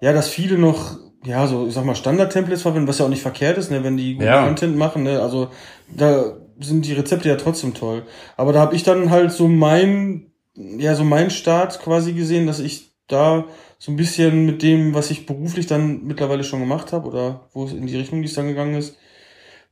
ja, 0.00 0.12
dass 0.12 0.28
viele 0.28 0.58
noch, 0.58 0.98
ja, 1.24 1.46
so, 1.46 1.66
ich 1.68 1.74
sag 1.74 1.84
mal, 1.84 1.94
Standard-Templates 1.94 2.62
verwenden, 2.62 2.88
was 2.88 2.98
ja 2.98 3.04
auch 3.04 3.10
nicht 3.10 3.22
verkehrt 3.22 3.58
ist, 3.58 3.70
ne, 3.70 3.84
wenn 3.84 3.96
die 3.96 4.14
guten 4.14 4.26
Ja. 4.26 4.44
Content 4.44 4.76
machen, 4.76 5.04
ne, 5.04 5.20
also 5.20 5.48
da 5.88 6.36
sind 6.60 6.86
die 6.86 6.92
Rezepte 6.92 7.28
ja 7.28 7.36
trotzdem 7.36 7.74
toll. 7.74 8.02
Aber 8.36 8.52
da 8.52 8.60
habe 8.60 8.74
ich 8.74 8.82
dann 8.82 9.10
halt 9.10 9.32
so 9.32 9.48
mein, 9.48 10.32
ja, 10.54 10.94
so 10.94 11.04
mein 11.04 11.30
Start 11.30 11.80
quasi 11.80 12.12
gesehen, 12.12 12.46
dass 12.46 12.60
ich 12.60 12.92
da 13.08 13.44
so 13.82 13.90
ein 13.90 13.96
bisschen 13.96 14.46
mit 14.46 14.62
dem, 14.62 14.94
was 14.94 15.10
ich 15.10 15.26
beruflich 15.26 15.66
dann 15.66 16.04
mittlerweile 16.04 16.44
schon 16.44 16.60
gemacht 16.60 16.92
habe 16.92 17.08
oder 17.08 17.48
wo 17.52 17.64
es 17.64 17.72
in 17.72 17.84
die 17.84 17.96
Richtung, 17.96 18.22
die 18.22 18.28
es 18.28 18.34
dann 18.34 18.46
gegangen 18.46 18.76
ist, 18.76 18.96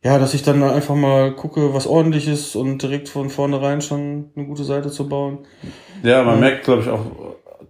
ja, 0.02 0.18
dass 0.18 0.34
ich 0.34 0.42
dann 0.42 0.60
einfach 0.64 0.96
mal 0.96 1.32
gucke, 1.36 1.72
was 1.74 1.86
ordentlich 1.86 2.26
ist 2.26 2.56
und 2.56 2.82
direkt 2.82 3.08
von 3.08 3.30
vornherein 3.30 3.80
schon 3.82 4.30
eine 4.34 4.46
gute 4.46 4.64
Seite 4.64 4.90
zu 4.90 5.08
bauen. 5.08 5.38
Ja, 6.02 6.24
man 6.24 6.34
Ja. 6.34 6.40
merkt, 6.40 6.64
glaube 6.64 6.82
ich, 6.82 6.88
auch 6.88 7.04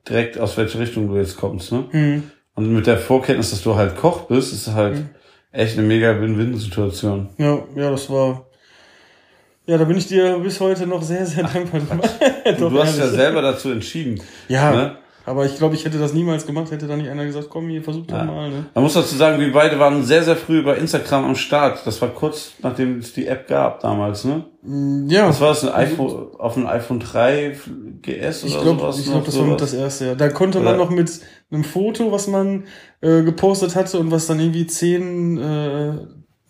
direkt, 0.09 0.39
aus 0.39 0.57
welche 0.57 0.79
Richtung 0.79 1.09
du 1.09 1.17
jetzt 1.17 1.37
kommst, 1.37 1.73
ne? 1.73 1.85
Hm. 1.91 2.31
Und 2.55 2.73
mit 2.73 2.87
der 2.87 2.97
Vorkenntnis, 2.97 3.51
dass 3.51 3.63
du 3.63 3.75
halt 3.75 3.97
Koch 3.97 4.23
bist, 4.23 4.55
ist 4.55 4.69
halt 4.73 4.95
Mhm. 4.97 5.11
echt 5.53 5.77
eine 5.77 5.87
mega 5.87 6.19
Win-Win-Situation. 6.19 7.29
Ja, 7.37 7.59
ja, 7.77 7.91
das 7.91 8.09
war. 8.09 8.47
Ja, 9.67 9.77
da 9.77 9.85
bin 9.85 9.99
ich 9.99 10.07
dir 10.07 10.39
bis 10.39 10.59
heute 10.59 10.87
noch 10.87 11.03
sehr, 11.03 11.27
sehr 11.27 11.45
dankbar. 11.45 11.83
Doch, 12.59 12.71
du 12.71 12.79
hast 12.81 12.97
ja 12.97 13.05
ehrlich. 13.05 13.17
selber 13.21 13.43
dazu 13.43 13.71
entschieden. 13.71 14.23
Ja, 14.49 14.71
Ne? 14.73 14.97
Aber 15.31 15.47
ich 15.47 15.57
glaube, 15.57 15.75
ich 15.75 15.85
hätte 15.85 15.99
das 15.99 16.13
niemals 16.13 16.47
gemacht, 16.47 16.71
hätte 16.71 16.87
da 16.87 16.97
nicht 16.97 17.09
einer 17.09 17.25
gesagt, 17.25 17.49
komm 17.49 17.69
hier, 17.69 17.83
versuch 17.83 18.07
doch 18.07 18.17
Ja. 18.17 18.25
mal. 18.25 18.51
Ne? 18.51 18.67
Man 18.75 18.85
muss 18.85 18.95
dazu 18.95 19.15
sagen, 19.17 19.41
wir 19.41 19.53
beide 19.53 19.79
waren 19.79 20.05
sehr, 20.05 20.23
sehr 20.23 20.37
früh 20.37 20.59
über 20.59 20.77
Instagram 20.77 21.25
am 21.25 21.35
Start. 21.37 21.87
Das 21.87 22.01
war 22.03 22.09
kurz 22.11 22.53
nachdem 22.63 22.99
es 22.99 23.13
die 23.13 23.27
App 23.27 23.47
gab 23.49 23.81
damals, 23.81 24.25
ne? 24.25 24.45
Ja, 25.09 25.29
Was 25.29 25.41
war 25.41 25.49
das? 25.49 25.65
Ein 25.65 25.73
iPhone, 25.75 26.35
auf 26.39 26.57
einem 26.57 26.67
iPhone 26.67 27.01
3 27.01 27.57
GS 28.03 28.45
oder 28.45 28.53
ich 28.55 28.61
glaube, 28.61 28.81
sowas? 28.81 28.99
ich 28.99 29.05
glaub, 29.07 29.17
noch, 29.19 29.25
das 29.25 29.39
war 29.39 29.47
mit 29.47 29.59
sowas? 29.59 29.71
das 29.71 29.81
erste. 29.81 30.05
Ja. 30.07 30.15
Da 30.15 30.29
konnte 30.29 30.61
man 30.61 30.77
noch 30.77 30.91
mit 30.91 31.11
einem 31.51 31.65
Foto, 31.65 32.13
was 32.13 32.27
man 32.27 32.65
äh, 33.01 33.23
gepostet 33.23 33.75
hatte 33.77 33.99
und 33.99 34.11
was 34.11 34.27
dann 34.27 34.39
irgendwie 34.39 34.67
zehn 34.67 35.39
äh, 35.39 35.93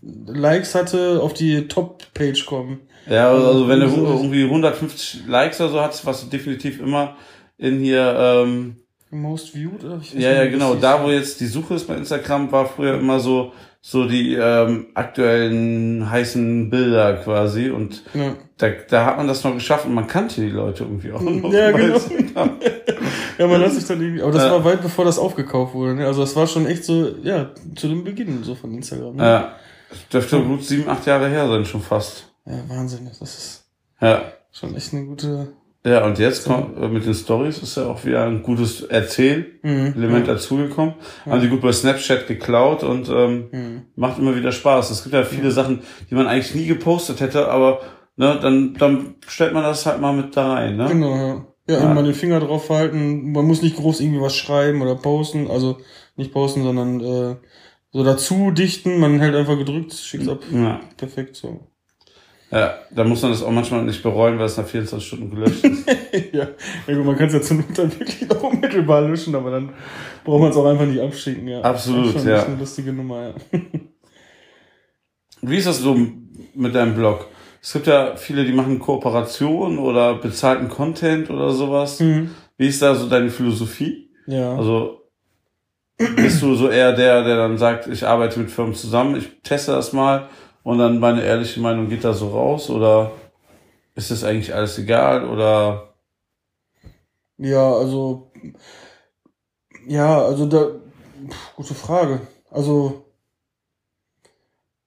Likes 0.02 0.74
hatte, 0.74 1.20
auf 1.22 1.34
die 1.34 1.68
Top-Page 1.68 2.46
kommen. 2.46 2.80
Ja, 3.08 3.30
also 3.32 3.68
wenn 3.68 3.80
du 3.80 3.86
irgendwie 3.86 4.44
150 4.44 5.26
Likes 5.26 5.60
oder 5.60 5.70
so 5.70 5.80
hast, 5.80 6.06
was 6.06 6.22
du 6.22 6.26
definitiv 6.30 6.80
immer 6.80 7.16
in 7.60 7.78
hier, 7.80 8.14
ähm, 8.18 8.76
Most 9.12 9.54
viewed? 9.54 9.82
Ja, 10.14 10.32
ja, 10.32 10.46
genau, 10.48 10.74
da 10.76 11.02
wo 11.02 11.10
jetzt 11.10 11.40
die 11.40 11.46
Suche 11.46 11.74
ist 11.74 11.86
bei 11.88 11.96
Instagram, 11.96 12.52
war 12.52 12.66
früher 12.66 12.94
immer 12.98 13.18
so, 13.18 13.52
so 13.80 14.06
die 14.06 14.34
ähm, 14.34 14.86
aktuellen 14.94 16.08
heißen 16.08 16.70
Bilder 16.70 17.14
quasi 17.16 17.70
und 17.70 18.02
Ja. 18.14 18.34
da, 18.58 18.68
da 18.88 19.04
hat 19.06 19.16
man 19.16 19.26
das 19.26 19.42
noch 19.42 19.54
geschafft 19.54 19.86
und 19.86 19.94
man 19.94 20.06
kannte 20.06 20.40
die 20.40 20.50
Leute 20.50 20.84
irgendwie 20.84 21.10
auch 21.12 21.20
noch. 21.20 21.52
Ja, 21.52 21.70
genau. 21.72 21.98
Ja, 23.38 23.46
man 23.46 23.62
hat 23.62 23.72
sich 23.72 23.86
dann 23.86 24.00
irgendwie, 24.02 24.22
aber 24.22 24.32
das 24.32 24.44
Ja. 24.44 24.50
war 24.52 24.64
weit 24.66 24.82
bevor 24.82 25.06
das 25.06 25.18
aufgekauft 25.18 25.72
wurde. 25.74 25.94
Ne? 25.94 26.06
Also 26.06 26.20
das 26.20 26.36
war 26.36 26.46
schon 26.46 26.66
echt 26.66 26.84
so, 26.84 27.08
ja, 27.22 27.50
zu 27.74 27.88
dem 27.88 28.04
Beginn 28.04 28.44
so 28.44 28.54
von 28.54 28.74
Instagram. 28.74 29.16
Ne? 29.16 29.22
Ja, 29.24 29.54
das 29.90 30.08
dürfte 30.10 30.42
gut 30.42 30.62
sieben, 30.62 30.88
acht 30.90 31.06
Jahre 31.06 31.28
her 31.28 31.48
sein, 31.48 31.64
schon 31.64 31.80
fast. 31.80 32.30
Ja, 32.44 32.58
Wahnsinn. 32.68 33.06
Das 33.08 33.20
ist 33.22 33.64
Ja. 34.00 34.22
schon 34.52 34.74
echt 34.76 34.92
eine 34.92 35.06
gute. 35.06 35.52
Ja, 35.84 36.04
und 36.04 36.18
jetzt 36.18 36.44
kommt, 36.44 36.76
äh, 36.78 36.88
mit 36.88 37.06
den 37.06 37.14
Stories 37.14 37.58
ist 37.62 37.76
ja 37.78 37.86
auch 37.86 38.04
wieder 38.04 38.24
ein 38.26 38.42
gutes 38.42 38.82
Erzählelement 38.82 40.26
Mhm. 40.26 40.26
dazugekommen. 40.26 40.94
Haben 41.24 41.40
die 41.40 41.48
gut 41.48 41.62
bei 41.62 41.72
Snapchat 41.72 42.26
geklaut 42.26 42.82
und 42.82 43.08
ähm, 43.08 43.48
Mhm. 43.50 43.82
macht 43.96 44.18
immer 44.18 44.36
wieder 44.36 44.52
Spaß. 44.52 44.90
Es 44.90 45.02
gibt 45.02 45.14
ja 45.14 45.22
viele 45.24 45.50
Sachen, 45.50 45.80
die 46.10 46.14
man 46.14 46.26
eigentlich 46.26 46.54
nie 46.54 46.66
gepostet 46.66 47.20
hätte, 47.20 47.48
aber 47.48 47.80
ne, 48.16 48.38
dann, 48.42 48.74
dann 48.74 49.14
stellt 49.26 49.54
man 49.54 49.62
das 49.62 49.86
halt 49.86 50.00
mal 50.02 50.12
mit 50.12 50.36
da 50.36 50.52
rein. 50.54 50.76
Ne? 50.76 50.86
Genau, 50.88 51.14
ja. 51.16 51.46
Ja, 51.68 51.82
Ja. 51.82 51.90
immer 51.92 52.02
den 52.02 52.14
Finger 52.14 52.40
drauf 52.40 52.68
halten. 52.68 53.32
Man 53.32 53.46
muss 53.46 53.62
nicht 53.62 53.76
groß 53.76 54.00
irgendwie 54.00 54.20
was 54.20 54.34
schreiben 54.36 54.82
oder 54.82 54.96
posten. 54.96 55.48
Also 55.48 55.78
nicht 56.16 56.32
posten, 56.32 56.62
sondern 56.62 57.00
äh, 57.00 57.36
so 57.92 58.04
dazu 58.04 58.50
dichten. 58.50 58.98
Man 58.98 59.18
hält 59.20 59.34
einfach 59.34 59.56
gedrückt, 59.56 59.94
schickt's 59.94 60.28
ab. 60.28 60.40
Ja. 60.52 60.80
Perfekt 60.96 61.36
so. 61.36 61.69
Ja, 62.50 62.74
da 62.90 63.04
muss 63.04 63.22
man 63.22 63.30
das 63.30 63.42
auch 63.42 63.50
manchmal 63.50 63.84
nicht 63.84 64.02
bereuen, 64.02 64.38
weil 64.38 64.46
es 64.46 64.56
nach 64.56 64.66
24 64.66 65.06
Stunden 65.06 65.30
gelöscht 65.30 65.64
ist. 65.64 65.86
ja. 66.32 66.48
ja 66.86 66.94
gut, 66.94 67.04
man 67.04 67.16
kann 67.16 67.28
es 67.28 67.34
ja 67.34 67.40
zur 67.40 67.58
Not 67.58 67.78
dann 67.78 67.92
wirklich 67.98 68.28
auch 68.30 68.42
unmittelbar 68.42 69.02
löschen, 69.02 69.34
aber 69.36 69.52
dann 69.52 69.72
braucht 70.24 70.40
man 70.40 70.50
es 70.50 70.56
auch 70.56 70.66
einfach 70.66 70.86
nicht 70.86 71.00
abschicken. 71.00 71.46
Ja. 71.46 71.60
Absolut, 71.60 72.06
Das 72.06 72.14
ist 72.16 72.22
schon 72.22 72.30
ja. 72.30 72.44
eine 72.44 72.56
lustige 72.56 72.92
Nummer, 72.92 73.28
ja. 73.28 73.60
Wie 75.42 75.56
ist 75.56 75.66
das 75.66 75.78
so 75.78 75.96
mit 76.54 76.74
deinem 76.74 76.94
Blog? 76.94 77.26
Es 77.62 77.72
gibt 77.72 77.86
ja 77.86 78.16
viele, 78.16 78.44
die 78.44 78.52
machen 78.52 78.78
Kooperation 78.78 79.78
oder 79.78 80.14
bezahlten 80.14 80.68
Content 80.68 81.30
oder 81.30 81.50
sowas. 81.50 82.00
Mhm. 82.00 82.30
Wie 82.56 82.66
ist 82.66 82.82
da 82.82 82.94
so 82.94 83.08
deine 83.08 83.30
Philosophie? 83.30 84.10
Ja. 84.26 84.56
Also 84.56 85.02
bist 86.16 86.42
du 86.42 86.54
so 86.54 86.68
eher 86.68 86.94
der, 86.94 87.22
der 87.24 87.36
dann 87.36 87.58
sagt, 87.58 87.86
ich 87.86 88.06
arbeite 88.06 88.40
mit 88.40 88.50
Firmen 88.50 88.74
zusammen, 88.74 89.16
ich 89.16 89.42
teste 89.42 89.72
das 89.72 89.92
mal 89.92 90.28
und 90.62 90.78
dann 90.78 90.98
meine 90.98 91.22
ehrliche 91.22 91.60
Meinung 91.60 91.88
geht 91.88 92.04
da 92.04 92.12
so 92.12 92.28
raus 92.30 92.70
oder 92.70 93.12
ist 93.94 94.10
das 94.10 94.24
eigentlich 94.24 94.54
alles 94.54 94.78
egal 94.78 95.28
oder 95.28 95.94
Ja, 97.38 97.72
also 97.72 98.30
ja, 99.86 100.22
also 100.22 100.46
da 100.46 100.66
pf, 101.28 101.54
gute 101.56 101.74
Frage. 101.74 102.20
Also 102.50 103.04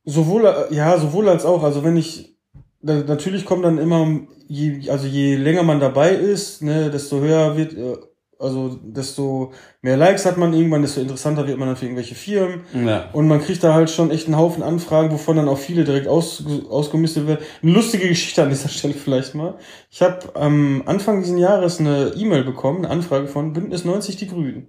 sowohl 0.05 0.43
ja, 0.71 0.97
sowohl 0.97 1.29
als 1.29 1.45
auch, 1.45 1.63
also 1.63 1.83
wenn 1.83 1.97
ich 1.97 2.37
da, 2.81 2.95
natürlich 2.95 3.45
kommt 3.45 3.65
dann 3.65 3.77
immer 3.77 4.19
je 4.47 4.89
also 4.89 5.07
je 5.07 5.35
länger 5.35 5.63
man 5.63 5.79
dabei 5.79 6.11
ist, 6.11 6.61
ne, 6.61 6.91
desto 6.91 7.19
höher 7.21 7.57
wird 7.57 7.73
äh, 7.73 7.97
also 8.43 8.77
desto 8.81 9.53
mehr 9.81 9.97
Likes 9.97 10.25
hat 10.25 10.37
man 10.37 10.53
irgendwann, 10.53 10.81
desto 10.81 11.01
interessanter 11.01 11.47
wird 11.47 11.57
man 11.57 11.69
dann 11.69 11.77
für 11.77 11.85
irgendwelche 11.85 12.15
Firmen. 12.15 12.61
ja. 12.85 13.09
Und 13.13 13.27
man 13.27 13.41
kriegt 13.41 13.63
da 13.63 13.73
halt 13.73 13.89
schon 13.89 14.11
echt 14.11 14.27
einen 14.27 14.37
Haufen 14.37 14.61
Anfragen, 14.61 15.11
wovon 15.11 15.37
dann 15.37 15.47
auch 15.47 15.57
viele 15.57 15.83
direkt 15.83 16.07
aus, 16.07 16.43
ausgemistet 16.69 17.25
werden. 17.25 17.43
Eine 17.61 17.71
lustige 17.71 18.07
Geschichte 18.07 18.43
an 18.43 18.49
dieser 18.49 18.69
Stelle 18.69 18.93
vielleicht 18.93 19.33
mal. 19.33 19.55
Ich 19.89 20.01
habe 20.01 20.35
am 20.35 20.83
Anfang 20.85 21.21
dieses 21.21 21.39
Jahres 21.39 21.79
eine 21.79 22.13
E-Mail 22.15 22.43
bekommen, 22.43 22.85
eine 22.85 22.89
Anfrage 22.89 23.27
von 23.27 23.53
Bündnis 23.53 23.85
90 23.85 24.17
Die 24.17 24.27
Grünen. 24.27 24.67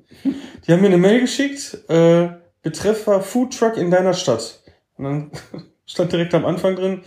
Die 0.66 0.72
haben 0.72 0.80
mir 0.80 0.86
eine 0.86 0.98
Mail 0.98 1.20
geschickt, 1.20 1.78
äh, 1.88 2.28
Betreffer 2.62 3.20
Food 3.20 3.58
Truck 3.58 3.76
in 3.76 3.90
deiner 3.90 4.14
Stadt. 4.14 4.62
Und 4.96 5.04
dann 5.04 5.30
stand 5.86 6.12
direkt 6.12 6.34
am 6.34 6.46
Anfang 6.46 6.76
drin, 6.76 7.02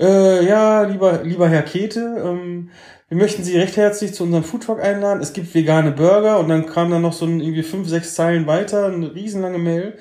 äh, 0.00 0.46
ja, 0.46 0.82
lieber, 0.82 1.22
lieber 1.24 1.48
Herr 1.48 1.62
Kete, 1.62 2.00
ähm, 2.24 2.70
wir 3.10 3.16
möchten 3.16 3.42
Sie 3.42 3.58
recht 3.58 3.76
herzlich 3.76 4.14
zu 4.14 4.22
unserem 4.22 4.44
Foodtruck 4.44 4.80
einladen. 4.80 5.20
Es 5.20 5.32
gibt 5.32 5.52
vegane 5.52 5.90
Burger 5.90 6.38
und 6.38 6.48
dann 6.48 6.66
kam 6.66 6.92
dann 6.92 7.02
noch 7.02 7.12
so 7.12 7.26
ein, 7.26 7.40
irgendwie 7.40 7.64
fünf, 7.64 7.88
sechs 7.88 8.14
Zeilen 8.14 8.46
weiter, 8.46 8.86
eine 8.86 9.12
riesenlange 9.12 9.58
Mail. 9.58 9.98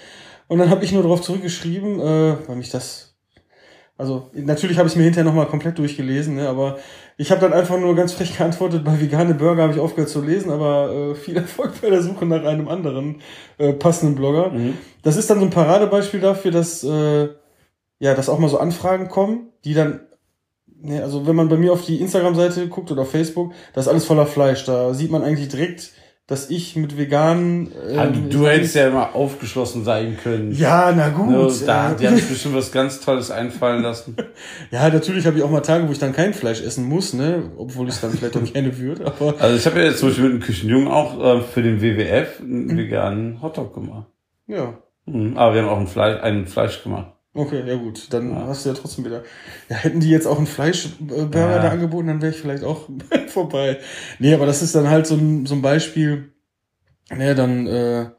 Und 0.47 0.59
dann 0.59 0.69
habe 0.69 0.85
ich 0.85 0.91
nur 0.91 1.01
darauf 1.01 1.21
zurückgeschrieben, 1.21 1.99
äh, 1.99 2.35
weil 2.47 2.55
mich 2.55 2.69
das, 2.69 3.15
also 3.97 4.29
natürlich 4.33 4.77
habe 4.77 4.87
ich 4.87 4.95
mir 4.95 5.03
hinterher 5.03 5.25
nochmal 5.25 5.47
komplett 5.47 5.79
durchgelesen, 5.79 6.35
ne, 6.35 6.47
aber 6.47 6.77
ich 7.17 7.31
habe 7.31 7.41
dann 7.41 7.51
einfach 7.51 7.79
nur 7.79 7.95
ganz 7.95 8.13
frech 8.13 8.35
geantwortet, 8.37 8.83
bei 8.85 9.01
vegane 9.01 9.33
Burger 9.33 9.63
habe 9.63 9.73
ich 9.73 9.79
aufgehört 9.79 10.09
zu 10.09 10.21
lesen, 10.21 10.51
aber 10.51 10.91
äh, 10.91 11.15
viel 11.15 11.35
Erfolg 11.37 11.81
bei 11.81 11.89
der 11.89 12.03
Suche 12.03 12.27
nach 12.27 12.45
einem 12.45 12.67
anderen 12.67 13.21
äh, 13.57 13.73
passenden 13.73 14.15
Blogger. 14.15 14.51
Mhm. 14.51 14.77
Das 15.01 15.17
ist 15.17 15.31
dann 15.31 15.39
so 15.39 15.45
ein 15.45 15.51
Paradebeispiel 15.51 16.19
dafür, 16.19 16.51
dass 16.51 16.83
äh, 16.83 17.29
ja, 17.97 18.13
dass 18.13 18.29
auch 18.29 18.37
mal 18.37 18.49
so 18.49 18.59
Anfragen 18.59 19.09
kommen, 19.09 19.49
die 19.65 19.73
dann 19.73 20.01
ne, 20.81 21.01
also 21.03 21.25
wenn 21.27 21.35
man 21.35 21.49
bei 21.49 21.57
mir 21.57 21.73
auf 21.73 21.85
die 21.85 21.99
Instagram-Seite 22.01 22.67
guckt 22.67 22.91
oder 22.91 23.03
auf 23.03 23.11
Facebook, 23.11 23.53
da 23.73 23.81
ist 23.81 23.87
alles 23.87 24.05
voller 24.05 24.25
Fleisch. 24.25 24.65
Da 24.65 24.93
sieht 24.93 25.11
man 25.11 25.23
eigentlich 25.23 25.49
direkt, 25.49 25.91
dass 26.27 26.51
ich 26.51 26.75
mit 26.75 26.95
veganen. 26.95 27.71
Ah, 27.97 28.05
ähm, 28.05 28.29
du, 28.29 28.37
du 28.39 28.47
hättest 28.47 28.75
ja 28.75 28.87
immer 28.87 29.15
aufgeschlossen 29.15 29.83
sein 29.83 30.15
können. 30.21 30.51
Ja, 30.51 30.93
na 30.95 31.09
gut. 31.09 31.27
Ne, 31.29 31.51
da, 31.65 31.93
die 31.95 32.05
haben 32.07 32.17
sich 32.17 32.29
bestimmt 32.29 32.53
was 32.55 32.71
ganz 32.71 32.99
Tolles 32.99 33.31
einfallen 33.31 33.81
lassen. 33.81 34.15
ja, 34.71 34.87
natürlich 34.89 35.25
habe 35.25 35.37
ich 35.39 35.43
auch 35.43 35.49
mal 35.49 35.61
Tage, 35.61 35.87
wo 35.87 35.91
ich 35.91 35.97
dann 35.97 36.13
kein 36.13 36.35
Fleisch 36.35 36.61
essen 36.61 36.85
muss, 36.85 37.13
ne, 37.13 37.51
obwohl 37.57 37.87
ich 37.87 37.95
es 37.95 38.01
dann 38.01 38.11
vielleicht 38.11 38.37
auch 38.37 38.43
gerne 38.53 38.77
würde. 38.77 39.07
Aber 39.07 39.33
Also 39.39 39.57
ich 39.57 39.65
habe 39.65 39.79
ja 39.79 39.87
jetzt 39.87 39.99
zum 39.99 40.09
Beispiel 40.09 40.25
mit 40.25 40.33
dem 40.33 40.39
Küchenjungen 40.41 40.87
auch 40.87 41.19
äh, 41.19 41.41
für 41.41 41.63
den 41.63 41.81
WWF 41.81 42.39
Mhm. 42.41 42.69
einen 42.69 42.77
veganen 42.77 43.41
Hotdog 43.41 43.73
gemacht. 43.73 44.05
ja, 44.47 44.75
Mhm. 45.07 45.35
Aber 45.35 45.55
wir 45.55 45.63
haben 45.63 45.69
auch 45.69 45.79
ein 45.79 45.87
Fleisch, 45.87 46.21
einen 46.21 46.45
Fleisch 46.45 46.83
gemacht. 46.83 47.13
Okay, 47.33 47.63
ja 47.67 47.75
gut, 47.75 48.07
dann 48.13 48.31
Ja. 48.31 48.47
hast 48.47 48.65
du 48.65 48.69
ja 48.69 48.75
trotzdem 48.75 49.05
wieder. 49.05 49.23
Ja, 49.69 49.75
hätten 49.77 49.99
die 49.99 50.09
jetzt 50.09 50.27
auch 50.27 50.37
einen 50.37 50.47
Fleischburger 50.47 51.39
Ja. 51.39 51.59
da 51.59 51.69
angeboten, 51.69 52.07
dann 52.07 52.21
wäre 52.21 52.31
ich 52.33 52.39
vielleicht 52.39 52.63
auch 52.63 52.87
vorbei. 53.27 53.79
Nee, 54.19 54.33
aber 54.33 54.45
das 54.45 54.61
ist 54.61 54.75
dann 54.75 54.89
halt 54.89 55.07
so 55.07 55.15
ein, 55.15 55.45
so 55.45 55.55
ein 55.55 55.61
Beispiel. 55.61 56.33
Ne, 57.11 57.33
dann 57.33 57.65
äh, 57.67 58.09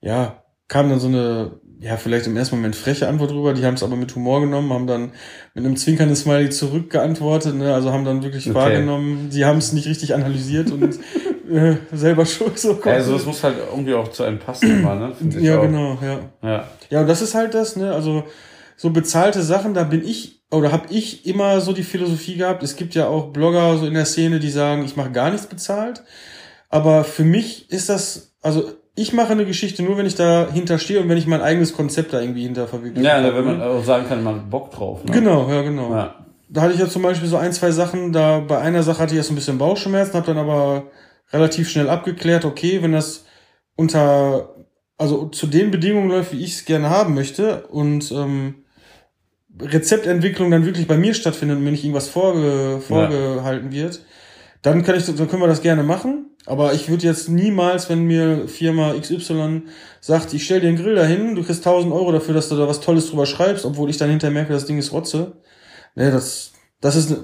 ja 0.00 0.42
kam 0.68 0.88
dann 0.90 1.00
so 1.00 1.08
eine 1.08 1.60
ja, 1.80 1.96
vielleicht 1.96 2.26
im 2.26 2.36
ersten 2.36 2.56
Moment 2.56 2.74
freche 2.74 3.06
Antwort 3.08 3.30
drüber, 3.30 3.54
die 3.54 3.64
haben 3.64 3.74
es 3.74 3.84
aber 3.84 3.94
mit 3.94 4.14
Humor 4.16 4.40
genommen, 4.40 4.72
haben 4.72 4.88
dann 4.88 5.12
mit 5.54 5.64
einem 5.64 5.76
zwinkernden 5.76 6.16
Smiley 6.16 6.50
zurückgeantwortet, 6.50 7.54
ne? 7.54 7.72
also 7.72 7.92
haben 7.92 8.04
dann 8.04 8.22
wirklich 8.24 8.48
Okay. 8.48 8.56
wahrgenommen, 8.56 9.30
sie 9.30 9.44
haben 9.44 9.58
es 9.58 9.72
nicht 9.72 9.86
richtig 9.86 10.14
analysiert 10.14 10.72
und 10.72 10.98
äh, 11.50 11.76
selber 11.92 12.26
schuld 12.26 12.58
so 12.58 12.80
Also 12.82 13.14
es 13.14 13.26
muss 13.26 13.44
halt 13.44 13.58
irgendwie 13.70 13.94
auch 13.94 14.08
zu 14.08 14.24
einem 14.24 14.40
passen 14.40 14.80
immer, 14.80 14.96
ne? 14.96 15.14
Find 15.14 15.36
ich 15.36 15.44
Ja, 15.44 15.56
genau, 15.60 15.98
ja. 16.02 16.18
Ja. 16.42 16.68
Ja, 16.90 17.00
und 17.02 17.06
das 17.06 17.22
ist 17.22 17.34
halt 17.36 17.54
das, 17.54 17.76
ne? 17.76 17.92
Also 17.92 18.24
so 18.78 18.90
bezahlte 18.90 19.42
Sachen, 19.42 19.74
da 19.74 19.82
bin 19.82 20.06
ich 20.06 20.40
oder 20.50 20.72
habe 20.72 20.86
ich 20.90 21.26
immer 21.26 21.60
so 21.60 21.72
die 21.72 21.82
Philosophie 21.82 22.36
gehabt. 22.36 22.62
Es 22.62 22.76
gibt 22.76 22.94
ja 22.94 23.08
auch 23.08 23.32
Blogger 23.32 23.76
so 23.76 23.86
in 23.86 23.94
der 23.94 24.06
Szene, 24.06 24.38
die 24.38 24.50
sagen, 24.50 24.84
ich 24.84 24.96
mache 24.96 25.10
gar 25.10 25.30
nichts 25.30 25.46
bezahlt. 25.46 26.02
Aber 26.70 27.04
für 27.04 27.24
mich 27.24 27.70
ist 27.70 27.88
das, 27.88 28.34
also 28.40 28.70
ich 28.94 29.12
mache 29.12 29.32
eine 29.32 29.44
Geschichte 29.44 29.82
nur, 29.82 29.98
wenn 29.98 30.06
ich 30.06 30.14
dahinter 30.14 30.78
stehe 30.78 31.00
und 31.00 31.08
wenn 31.08 31.18
ich 31.18 31.26
mein 31.26 31.42
eigenes 31.42 31.74
Konzept 31.74 32.12
da 32.12 32.20
irgendwie 32.20 32.44
hinter 32.44 32.68
verwirkliche. 32.68 33.06
Ja, 33.06 33.20
ne, 33.20 33.34
wenn 33.34 33.44
man 33.44 33.60
auch 33.60 33.84
sagen 33.84 34.06
kann, 34.08 34.22
man 34.22 34.36
hat 34.36 34.50
Bock 34.50 34.70
drauf. 34.70 35.04
Ne? 35.04 35.12
Genau, 35.12 35.50
ja, 35.50 35.62
genau. 35.62 35.90
Ja. 35.90 36.14
Da 36.48 36.62
hatte 36.62 36.72
ich 36.72 36.80
ja 36.80 36.88
zum 36.88 37.02
Beispiel 37.02 37.28
so 37.28 37.36
ein, 37.36 37.52
zwei 37.52 37.72
Sachen, 37.72 38.12
da 38.12 38.38
bei 38.38 38.58
einer 38.58 38.82
Sache 38.82 39.00
hatte 39.00 39.12
ich 39.12 39.18
erst 39.18 39.30
ein 39.30 39.34
bisschen 39.34 39.58
Bauchschmerzen, 39.58 40.14
habe 40.14 40.26
dann 40.26 40.38
aber 40.38 40.84
relativ 41.32 41.68
schnell 41.68 41.90
abgeklärt, 41.90 42.44
okay, 42.44 42.80
wenn 42.80 42.92
das 42.92 43.26
unter, 43.76 44.54
also 44.96 45.26
zu 45.26 45.46
den 45.46 45.70
Bedingungen 45.70 46.08
läuft, 46.08 46.32
wie 46.32 46.42
ich 46.42 46.54
es 46.54 46.64
gerne 46.64 46.88
haben 46.88 47.14
möchte 47.14 47.66
und 47.66 48.10
ähm, 48.12 48.64
Rezeptentwicklung 49.60 50.50
dann 50.50 50.64
wirklich 50.64 50.86
bei 50.86 50.96
mir 50.96 51.14
stattfindet 51.14 51.58
und 51.58 51.64
mir 51.64 51.70
nicht 51.70 51.84
irgendwas 51.84 52.08
vorge, 52.08 52.80
vorgehalten 52.86 53.72
wird, 53.72 54.02
dann 54.62 54.82
kann 54.82 54.96
ich, 54.96 55.06
dann 55.06 55.28
können 55.28 55.42
wir 55.42 55.48
das 55.48 55.62
gerne 55.62 55.82
machen. 55.82 56.26
Aber 56.46 56.72
ich 56.72 56.88
würde 56.88 57.04
jetzt 57.04 57.28
niemals, 57.28 57.90
wenn 57.90 58.04
mir 58.04 58.48
Firma 58.48 58.94
XY 58.94 59.62
sagt, 60.00 60.32
ich 60.32 60.44
stell 60.44 60.60
dir 60.60 60.68
einen 60.68 60.78
Grill 60.78 60.94
dahin, 60.94 61.34
du 61.34 61.42
kriegst 61.42 61.66
1000 61.66 61.92
Euro 61.92 62.10
dafür, 62.10 62.34
dass 62.34 62.48
du 62.48 62.56
da 62.56 62.66
was 62.66 62.80
Tolles 62.80 63.08
drüber 63.10 63.26
schreibst, 63.26 63.66
obwohl 63.66 63.90
ich 63.90 63.98
dann 63.98 64.08
hinterher 64.08 64.32
merke, 64.32 64.52
das 64.52 64.64
Ding 64.64 64.78
ist 64.78 64.92
Rotze. 64.92 65.34
Ne, 65.94 66.10
das, 66.10 66.52
das 66.80 66.96
ist, 66.96 67.16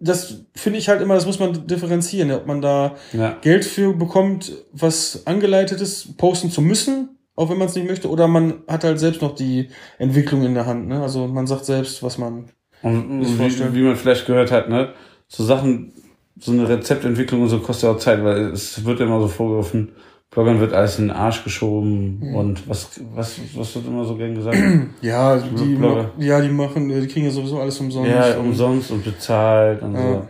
das 0.00 0.44
finde 0.54 0.78
ich 0.78 0.88
halt 0.88 1.00
immer, 1.00 1.14
das 1.14 1.24
muss 1.24 1.38
man 1.38 1.66
differenzieren, 1.66 2.30
ob 2.32 2.46
man 2.46 2.60
da 2.60 2.96
Ja. 3.12 3.38
Geld 3.40 3.64
für 3.64 3.94
bekommt, 3.94 4.52
was 4.72 5.22
angeleitet 5.26 5.80
ist, 5.80 6.18
posten 6.18 6.50
zu 6.50 6.60
müssen, 6.60 7.17
auch 7.38 7.48
wenn 7.50 7.58
man 7.58 7.68
es 7.68 7.74
nicht 7.76 7.88
möchte, 7.88 8.10
oder 8.10 8.26
man 8.28 8.54
hat 8.66 8.84
halt 8.84 8.98
selbst 8.98 9.22
noch 9.22 9.34
die 9.34 9.68
Entwicklung 9.98 10.42
in 10.44 10.54
der 10.54 10.66
Hand, 10.66 10.88
ne? 10.88 11.00
Also 11.02 11.26
man 11.28 11.46
sagt 11.46 11.64
selbst, 11.64 12.02
was 12.02 12.18
man. 12.18 12.46
Und 12.82 13.18
Muss 13.18 13.28
ich 13.28 13.38
wie, 13.60 13.74
wie 13.74 13.82
man 13.82 13.96
vielleicht 13.96 14.26
gehört 14.26 14.50
hat, 14.50 14.68
ne? 14.68 14.92
So 15.28 15.44
Sachen, 15.44 15.92
so 16.38 16.52
eine 16.52 16.68
Rezeptentwicklung 16.68 17.42
und 17.42 17.48
so 17.48 17.58
kostet 17.60 17.90
auch 17.90 17.98
Zeit, 17.98 18.22
weil 18.24 18.46
es 18.52 18.84
wird 18.84 19.00
immer 19.00 19.20
so 19.20 19.28
vorgeworfen, 19.28 19.92
Bloggern 20.30 20.60
wird 20.60 20.72
alles 20.74 20.98
in 20.98 21.08
den 21.08 21.16
Arsch 21.16 21.42
geschoben 21.42 22.18
Mhm. 22.20 22.34
und 22.34 22.68
was, 22.68 23.00
was, 23.14 23.38
was 23.54 23.74
wird 23.74 23.86
immer 23.86 24.04
so 24.04 24.14
gern 24.16 24.34
gesagt? 24.34 24.56
Ja, 25.00 25.36
die, 25.38 25.78
ja, 26.24 26.40
die 26.40 26.48
machen, 26.50 26.88
die 26.88 27.06
kriegen 27.06 27.26
ja 27.26 27.32
sowieso 27.32 27.60
alles 27.60 27.78
umsonst. 27.80 28.10
ja, 28.10 28.36
Und- 28.36 28.48
umsonst 28.48 28.90
und 28.90 29.04
bezahlt 29.04 29.80
und 29.82 29.94
Ja. 29.94 30.00
so. 30.12 30.28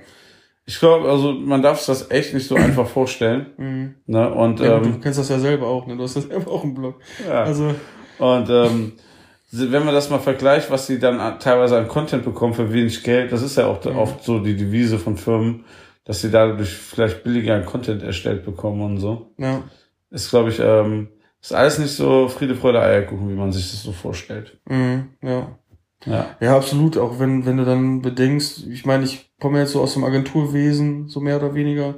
Ich 0.69 0.79
glaube, 0.81 1.09
also 1.11 1.33
man 1.33 1.63
darf 1.63 1.79
sich 1.79 1.87
das 1.87 2.11
echt 2.11 2.35
nicht 2.35 2.47
so 2.47 2.55
einfach 2.67 2.87
vorstellen. 2.87 3.47
Mhm. 3.57 3.95
Ne? 4.07 4.31
Und, 4.33 4.61
Ja, 4.61 4.77
ähm, 4.77 4.83
du 4.83 5.01
kennst 5.01 5.19
das 5.19 5.31
ja 5.31 5.39
selber 5.39 5.67
auch, 5.67 5.87
ne? 5.87 5.97
Du 5.97 6.03
hast 6.03 6.15
ja 6.17 6.21
selber 6.33 6.51
auch 6.53 6.63
einen 6.63 6.75
Blog. 6.75 6.97
ja. 7.27 7.43
Also, 7.45 7.75
Und 8.19 8.51
ähm, 8.51 8.93
wenn 9.51 9.85
man 9.85 9.95
das 9.95 10.11
mal 10.11 10.19
vergleicht, 10.19 10.71
was 10.71 10.87
sie 10.87 10.99
dann 10.99 11.21
an- 11.21 11.39
teilweise 11.41 11.79
an 11.79 11.89
Content 11.89 12.23
bekommen 12.23 12.53
für 12.53 12.71
wenig 12.71 13.03
Geld, 13.03 13.33
das 13.33 13.41
ist 13.43 13.57
ja 13.57 13.67
auch 13.67 13.83
Mhm. 13.85 13.97
oft 13.97 14.23
so 14.25 14.41
die 14.41 14.57
Devise 14.57 14.99
von 14.99 15.17
Firmen, 15.17 15.65
dass 16.05 16.21
sie 16.21 16.31
dadurch 16.31 16.69
vielleicht 16.75 17.25
billiger 17.25 17.59
Content 17.63 18.03
erstellt 18.03 18.45
bekommen 18.45 18.83
und 18.83 18.99
so. 18.99 19.33
ja. 19.39 19.63
Ist, 20.11 20.31
glaube 20.31 20.49
ich, 20.51 20.59
ähm, 20.59 21.09
ist 21.41 21.53
alles 21.55 21.79
nicht 21.79 21.93
so 21.93 22.29
Friede, 22.29 22.55
Freude, 22.55 22.81
Eierkuchen, 22.81 23.29
wie 23.29 23.35
man 23.35 23.53
sich 23.53 23.71
das 23.71 23.83
so 23.83 23.93
vorstellt. 23.93 24.59
Mhm, 24.69 25.09
ja. 25.23 25.59
Ja. 26.07 26.27
Ja, 26.41 26.57
absolut. 26.57 26.97
Auch 26.99 27.19
wenn, 27.19 27.45
wenn 27.47 27.57
du 27.59 27.65
dann 27.65 28.01
bedenkst, 28.03 28.67
ich 28.69 28.85
meine, 28.87 29.05
ich 29.05 29.28
komme 29.41 29.61
jetzt 29.61 29.73
so 29.73 29.81
aus 29.81 29.95
dem 29.95 30.05
Agenturwesen, 30.05 31.09
so 31.09 31.21
mehr 31.21 31.37
oder 31.37 31.55
weniger. 31.55 31.97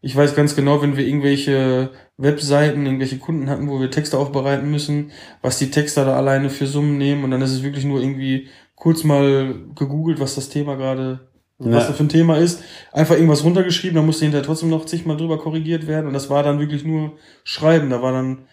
Ich 0.00 0.16
weiß 0.16 0.34
ganz 0.34 0.56
genau, 0.56 0.82
wenn 0.82 0.96
wir 0.96 1.06
irgendwelche 1.06 1.90
Webseiten, 2.16 2.84
irgendwelche 2.84 3.18
Kunden 3.18 3.48
hatten, 3.48 3.68
wo 3.68 3.80
wir 3.80 3.90
Texte 3.90 4.18
aufbereiten 4.18 4.70
müssen, 4.70 5.12
was 5.42 5.58
die 5.58 5.70
Texter 5.70 6.04
da 6.04 6.16
alleine 6.16 6.50
für 6.50 6.66
Summen 6.66 6.98
nehmen 6.98 7.22
und 7.24 7.30
dann 7.30 7.42
ist 7.42 7.52
es 7.52 7.62
wirklich 7.62 7.84
nur 7.84 8.00
irgendwie 8.00 8.48
kurz 8.74 9.04
mal 9.04 9.54
gegoogelt, 9.76 10.18
was 10.18 10.34
das 10.34 10.48
Thema 10.48 10.74
gerade, 10.76 11.20
was 11.58 11.68
Ja. 11.68 11.88
das 11.88 11.96
für 11.96 12.02
ein 12.02 12.08
Thema 12.08 12.36
ist. 12.38 12.62
Einfach 12.92 13.14
irgendwas 13.14 13.44
runtergeschrieben, 13.44 13.94
da 13.94 14.02
musste 14.02 14.24
hinterher 14.24 14.44
trotzdem 14.44 14.70
noch 14.70 14.86
zigmal 14.86 15.16
drüber 15.16 15.38
korrigiert 15.38 15.86
werden 15.86 16.08
und 16.08 16.14
das 16.14 16.28
war 16.30 16.42
dann 16.42 16.58
wirklich 16.58 16.84
nur 16.84 17.12
Schreiben. 17.44 17.88
Da 17.90 18.02
war 18.02 18.12
dann 18.12 18.46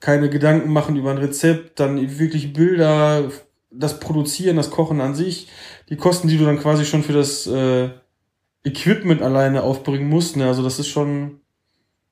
keine 0.00 0.30
Gedanken 0.30 0.72
machen 0.72 0.96
über 0.96 1.10
ein 1.10 1.18
Rezept, 1.18 1.80
dann 1.80 2.18
wirklich 2.18 2.52
Bilder, 2.54 3.24
das 3.76 4.00
Produzieren, 4.00 4.56
das 4.56 4.70
Kochen 4.70 5.00
an 5.00 5.14
sich, 5.14 5.48
die 5.88 5.96
Kosten, 5.96 6.28
die 6.28 6.38
du 6.38 6.44
dann 6.44 6.58
quasi 6.58 6.84
schon 6.84 7.02
für 7.02 7.12
das 7.12 7.46
äh, 7.46 7.90
Equipment 8.64 9.20
alleine 9.22 9.62
aufbringen 9.62 10.08
musst. 10.08 10.36
Ne? 10.36 10.46
Also 10.46 10.62
das 10.62 10.78
ist 10.78 10.88
schon, 10.88 11.40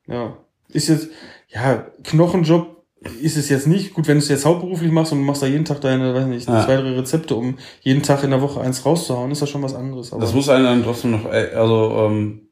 ja, 0.06 0.36
ist 0.68 0.88
jetzt, 0.88 1.08
ja, 1.48 1.86
Knochenjob 2.04 2.82
ist 3.20 3.36
es 3.36 3.48
jetzt 3.48 3.66
nicht. 3.66 3.94
Gut, 3.94 4.06
wenn 4.06 4.18
du 4.18 4.22
es 4.22 4.28
jetzt 4.28 4.44
hauptberuflich 4.44 4.92
machst 4.92 5.12
und 5.12 5.18
du 5.18 5.24
machst 5.24 5.42
da 5.42 5.46
jeden 5.46 5.64
Tag 5.64 5.80
deine, 5.80 6.14
weiß 6.14 6.26
nicht, 6.26 6.48
Ja. 6.48 6.64
zwei, 6.64 6.76
drei 6.76 6.92
Rezepte, 6.94 7.34
um 7.34 7.58
jeden 7.80 8.02
Tag 8.02 8.22
in 8.22 8.30
der 8.30 8.42
Woche 8.42 8.60
eins 8.60 8.84
rauszuhauen, 8.86 9.30
ist 9.32 9.42
das 9.42 9.50
schon 9.50 9.62
was 9.62 9.74
anderes. 9.74 10.12
Aber 10.12 10.20
Das 10.20 10.34
muss 10.34 10.48
einen 10.48 10.64
dann 10.64 10.84
trotzdem 10.84 11.10
noch, 11.12 11.26
also, 11.26 12.06
ähm, 12.06 12.42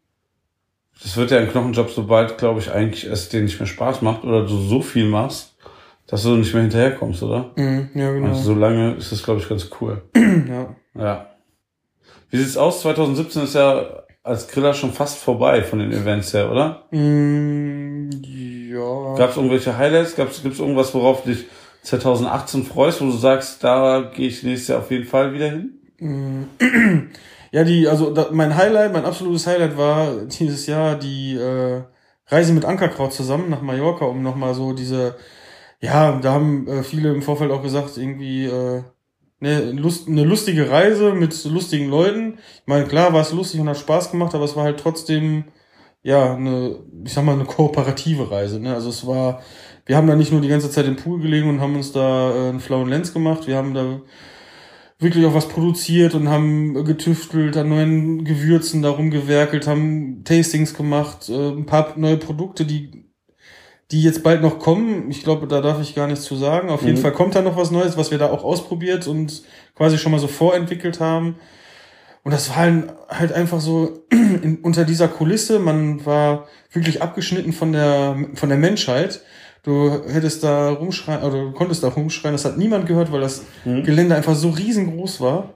das 1.03 1.17
wird 1.17 1.31
ja 1.31 1.39
ein 1.39 1.49
Knochenjob, 1.51 1.91
sobald, 1.91 2.37
glaube 2.37 2.61
ich, 2.61 2.71
eigentlich 2.73 3.05
es 3.05 3.29
dir 3.29 3.41
nicht 3.41 3.59
mehr 3.59 3.67
Spaß 3.67 4.03
macht 4.03 4.25
oder 4.25 4.43
du 4.45 4.57
so 4.57 4.83
viel 4.83 5.07
machst, 5.09 5.50
dass 6.11 6.25
du 6.25 6.31
nicht 6.31 6.53
mehr 6.53 6.63
hinterherkommst, 6.63 7.23
oder? 7.23 7.53
Mhm, 7.55 7.91
ja, 7.95 8.13
genau. 8.13 8.29
Also 8.29 8.43
so 8.43 8.55
lange 8.55 8.95
ist 8.95 9.13
das, 9.13 9.23
glaube 9.23 9.41
ich, 9.41 9.49
ganz 9.49 9.71
cool. 9.81 10.03
ja. 10.17 10.75
Ja. 10.99 11.27
Wie 12.31 12.37
sieht's 12.37 12.57
aus? 12.57 12.81
2017 12.81 13.45
ist 13.45 13.55
ja 13.55 14.03
als 14.25 14.49
Griller 14.49 14.75
schon 14.75 14.93
fast 14.93 15.19
vorbei 15.19 15.63
von 15.63 15.79
den 15.79 15.93
Events 15.93 16.35
her, 16.35 16.51
oder? 16.51 16.85
Mm, 16.91 18.11
ja. 18.23 19.15
Gab's 19.17 19.37
irgendwelche 19.37 19.79
Highlights? 19.79 20.17
Gab's, 20.17 20.43
gibt's 20.43 20.59
irgendwas, 20.59 20.93
worauf 20.95 21.23
du 21.23 21.31
dich 21.31 21.47
2018 21.83 22.65
freust, 22.65 23.01
wo 23.01 23.07
du 23.07 23.13
sagst, 23.13 23.63
da 23.63 24.11
gehe 24.15 24.29
ich 24.29 24.43
nächstes 24.43 24.69
Jahr 24.69 24.81
auf 24.81 24.91
jeden 24.91 25.07
Fall 25.07 25.33
wieder 25.33 25.49
hin? 25.49 25.77
Ja, 27.53 27.65
die, 27.65 27.89
also 27.89 28.15
da, 28.15 28.29
mein 28.31 28.55
Highlight, 28.57 28.93
mein 28.93 29.05
absolutes 29.05 29.45
Highlight 29.49 29.77
war 29.77 30.13
dieses 30.27 30.69
Jahr 30.69 30.95
die 30.95 31.35
äh, 31.35 31.83
Reise 32.29 32.53
mit 32.53 32.65
Ankerkraut 32.65 33.13
zusammen 33.13 33.51
nach 33.51 33.61
Mallorca, 33.61 34.05
um 34.05 34.23
nochmal 34.23 34.55
so 34.55 34.73
diese, 34.73 35.17
ja, 35.81 36.19
da 36.21 36.33
haben 36.33 36.67
äh, 36.69 36.83
viele 36.83 37.13
im 37.13 37.23
Vorfeld 37.23 37.51
auch 37.51 37.63
gesagt, 37.63 37.97
irgendwie 37.97 38.45
äh, 38.47 38.83
ne, 39.41 39.73
Lust, 39.73 40.09
eine 40.09 40.25
lustige 40.25 40.71
Reise 40.71 41.15
mit 41.15 41.45
lustigen 41.45 41.89
Leuten. 41.89 42.39
Ich 42.61 42.67
meine, 42.67 42.87
klar 42.87 43.13
war 43.13 43.23
es 43.23 43.33
lustig 43.33 43.61
und 43.61 43.69
hat 43.69 43.79
Spaß 43.79 44.11
gemacht, 44.11 44.35
aber 44.35 44.45
es 44.45 44.57
war 44.57 44.65
halt 44.65 44.81
trotzdem, 44.81 45.45
ja, 46.03 46.35
eine, 46.35 46.79
ich 47.05 47.13
sag 47.13 47.25
mal, 47.25 47.35
eine 47.35 47.45
kooperative 47.45 48.31
Reise. 48.31 48.61
Ne? 48.61 48.75
Also 48.75 48.91
es 48.91 49.07
war, 49.07 49.43
wir 49.87 49.97
haben 49.97 50.07
da 50.07 50.17
nicht 50.17 50.33
nur 50.33 50.41
die 50.41 50.49
ganze 50.49 50.71
Zeit 50.71 50.87
im 50.87 50.97
Pool 50.97 51.21
gelegen 51.21 51.49
und 51.49 51.61
haben 51.61 51.77
uns 51.77 51.93
da 51.93 52.31
äh, 52.31 52.49
einen 52.51 52.61
flauen 52.61 52.89
Lenz 52.89 53.13
gemacht, 53.13 53.47
wir 53.47 53.57
haben 53.57 53.75
da 53.75 54.01
wirklich 54.99 55.25
auch 55.25 55.35
was 55.35 55.49
produziert 55.49 56.15
und 56.15 56.29
haben 56.29 56.85
getüftelt, 56.85 57.57
an 57.57 57.71
neuen 57.71 58.25
Gewürzen 58.25 58.83
darum 58.83 59.11
gewerkelt, 59.11 59.67
haben 59.67 60.25
Tastings 60.25 60.75
gemacht, 60.75 61.31
äh, 61.31 61.51
ein 61.51 61.65
paar 61.67 61.99
neue 61.99 62.19
Produkte, 62.19 62.67
die 62.67 63.10
die 63.93 64.03
jetzt 64.03 64.23
bald 64.23 64.41
noch 64.43 64.59
kommen. 64.59 65.11
Ich 65.11 65.23
glaube, 65.25 65.47
da 65.47 65.61
darf 65.61 65.81
ich 65.81 65.95
gar 65.95 66.07
nichts 66.07 66.25
zu 66.25 66.37
sagen. 66.37 66.69
Auf 66.71 66.83
jeden 66.83 66.97
Mhm. 66.99 67.03
Fall 67.03 67.13
kommt 67.13 67.35
da 67.35 67.43
noch 67.43 67.57
was 67.57 67.71
Neues, 67.71 67.97
was 67.97 68.11
wir 68.11 68.19
da 68.19 68.31
auch 68.31 68.45
ausprobiert 68.45 69.07
und 69.07 69.43
quasi 69.75 69.99
schon 69.99 70.13
mal 70.13 70.19
so 70.21 70.29
vorentwickelt 70.29 71.01
haben. 71.01 71.37
Und 72.23 72.33
das 72.33 72.51
war 72.51 72.57
halt, 72.57 72.93
halt 73.09 73.33
einfach 73.33 73.61
so 73.61 74.05
in, 74.11 74.59
unter 74.63 74.85
dieser 74.85 75.09
Kulisse. 75.09 75.59
Man 75.59 76.05
war 76.07 76.47
wirklich 76.73 77.03
abgeschnitten 77.03 77.53
von 77.53 77.73
der, 77.73 78.17
von 78.35 78.49
der 78.49 78.59
Menschheit. 78.59 79.23
Du 79.63 80.03
hättest 80.09 80.45
da 80.45 80.71
rumschreien, 80.71 81.23
oder 81.23 81.43
du 81.45 81.53
konntest 81.53 81.83
da 81.83 81.89
rumschreien. 81.89 82.35
Das 82.35 82.45
hat 82.45 82.59
niemand 82.59 82.87
gehört, 82.87 83.11
weil 83.13 83.21
das 83.21 83.43
Mhm. 83.65 83.83
Gelände 83.85 84.15
einfach 84.15 84.35
so 84.35 84.51
riesengroß 84.51 85.21
war. 85.21 85.55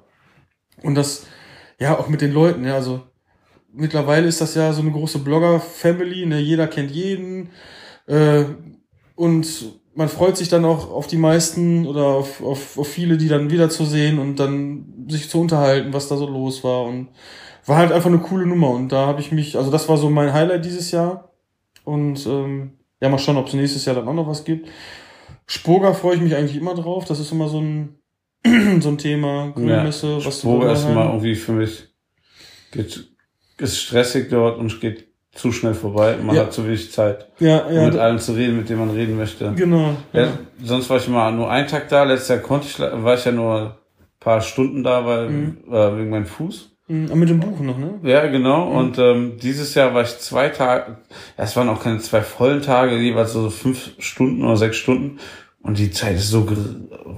Und 0.83 0.95
das, 0.97 1.27
ja, 1.79 1.97
auch 1.99 2.09
mit 2.09 2.21
den 2.21 2.33
Leuten, 2.33 2.65
ja, 2.65 2.75
also 2.75 3.03
mittlerweile 3.73 4.27
ist 4.27 4.41
das 4.41 4.55
ja 4.55 4.73
so 4.73 4.83
eine 4.83 4.91
große 4.91 5.19
Blogger-Family, 5.21 6.27
ne, 6.27 6.39
jeder 6.41 6.67
kennt 6.67 6.91
jeden. 6.91 7.51
Äh, 8.07 8.45
und 9.15 9.47
man 9.95 10.09
freut 10.09 10.37
sich 10.37 10.49
dann 10.49 10.65
auch 10.65 10.91
auf 10.91 11.07
die 11.07 11.17
meisten 11.17 11.87
oder 11.87 12.05
auf, 12.05 12.43
auf, 12.43 12.79
auf 12.79 12.89
viele, 12.89 13.17
die 13.17 13.29
dann 13.29 13.51
wiederzusehen 13.51 14.19
und 14.19 14.37
dann 14.37 15.07
sich 15.09 15.29
zu 15.29 15.41
unterhalten, 15.41 15.93
was 15.93 16.09
da 16.09 16.17
so 16.17 16.27
los 16.27 16.65
war. 16.65 16.85
Und 16.85 17.09
war 17.67 17.79
halt 17.79 17.93
einfach 17.93 18.11
eine 18.11 18.19
coole 18.19 18.47
Nummer. 18.47 18.71
Und 18.71 18.91
da 18.91 19.07
habe 19.07 19.21
ich 19.21 19.33
mich, 19.33 19.57
also 19.57 19.71
das 19.71 19.89
war 19.89 19.97
so 19.97 20.11
mein 20.11 20.33
Highlight 20.33 20.65
dieses 20.65 20.91
Jahr. 20.91 21.33
Und 21.85 22.27
ähm, 22.27 22.73
ja, 23.01 23.09
mal 23.09 23.19
schauen, 23.19 23.37
ob 23.37 23.47
es 23.47 23.55
nächstes 23.55 23.85
Jahr 23.85 23.95
dann 23.95 24.09
auch 24.09 24.15
noch 24.15 24.27
was 24.27 24.45
gibt. 24.45 24.69
Spurger 25.47 25.95
freue 25.95 26.17
ich 26.17 26.23
mich 26.23 26.35
eigentlich 26.35 26.57
immer 26.57 26.75
drauf. 26.75 27.05
Das 27.05 27.21
ist 27.21 27.33
immer 27.33 27.49
so 27.49 27.61
ein, 27.61 27.97
so 28.81 28.89
ein 28.89 28.99
Thema. 28.99 29.53
Grünmesse, 29.55 30.25
was 30.25 30.41
die 30.41 30.47
Burger 30.47 30.67
Leute 30.67 30.81
ist 30.81 30.87
immer 30.87 31.07
irgendwie 31.07 31.35
für 31.35 31.53
mich, 31.53 31.89
geht, 32.73 33.09
ist 33.59 33.79
stressig 33.79 34.29
dort 34.31 34.59
und 34.59 34.81
geht 34.81 35.14
zu 35.35 35.53
schnell 35.53 35.75
vorbei. 35.75 36.17
Man 36.23 36.37
Ja. 36.37 36.43
hat 36.43 36.53
zu 36.53 36.65
wenig 36.65 36.93
Zeit, 36.93 37.27
Ja, 37.41 37.59
um 37.67 37.75
ja, 37.75 37.85
mit 37.87 37.95
da- 37.95 37.99
allen 38.01 38.19
zu 38.19 38.33
reden, 38.33 38.57
mit 38.57 38.69
denen 38.69 38.81
man 38.87 38.91
reden 38.91 39.17
möchte. 39.17 39.53
genau. 39.57 39.91
Ja, 40.13 40.29
sonst 40.63 40.89
war 40.91 40.97
ich 40.99 41.09
immer 41.09 41.31
nur 41.31 41.51
einen 41.51 41.67
Tag 41.67 41.89
da. 41.89 42.05
Letztes 42.05 42.29
Jahr 42.29 42.39
konnte 42.39 42.67
ich, 42.69 42.79
war 42.79 43.15
ich 43.15 43.25
ja 43.25 43.33
nur 43.33 43.61
ein 43.61 43.71
paar 44.21 44.41
Stunden 44.41 44.83
da, 44.85 45.05
weil, 45.05 45.29
Mhm. 45.31 45.57
äh, 45.71 45.97
wegen 45.99 46.11
meinem 46.11 46.27
Fuß. 46.27 46.71
Mhm, 46.87 47.19
mit 47.19 47.29
dem 47.31 47.41
Buch 47.41 47.59
noch, 47.61 47.79
ne? 47.79 47.95
Ja, 48.03 48.27
genau. 48.27 48.69
Und 48.71 48.99
ähm, 48.99 49.39
dieses 49.43 49.75
Jahr 49.75 49.95
war 49.95 50.03
ich 50.03 50.19
zwei 50.19 50.51
Tage, 50.51 50.99
es 51.37 51.57
waren 51.57 51.69
auch 51.71 51.83
keine 51.83 51.99
zwei 51.99 52.21
vollen 52.21 52.61
Tage, 52.61 52.97
jeweils 52.97 53.33
so 53.33 53.49
fünf 53.49 53.93
Stunden 53.99 54.45
oder 54.45 54.57
sechs 54.59 54.77
Stunden. 54.77 55.19
Und 55.63 55.79
die 55.79 55.91
Zeit 55.91 56.17
ist 56.17 56.29
so 56.29 56.47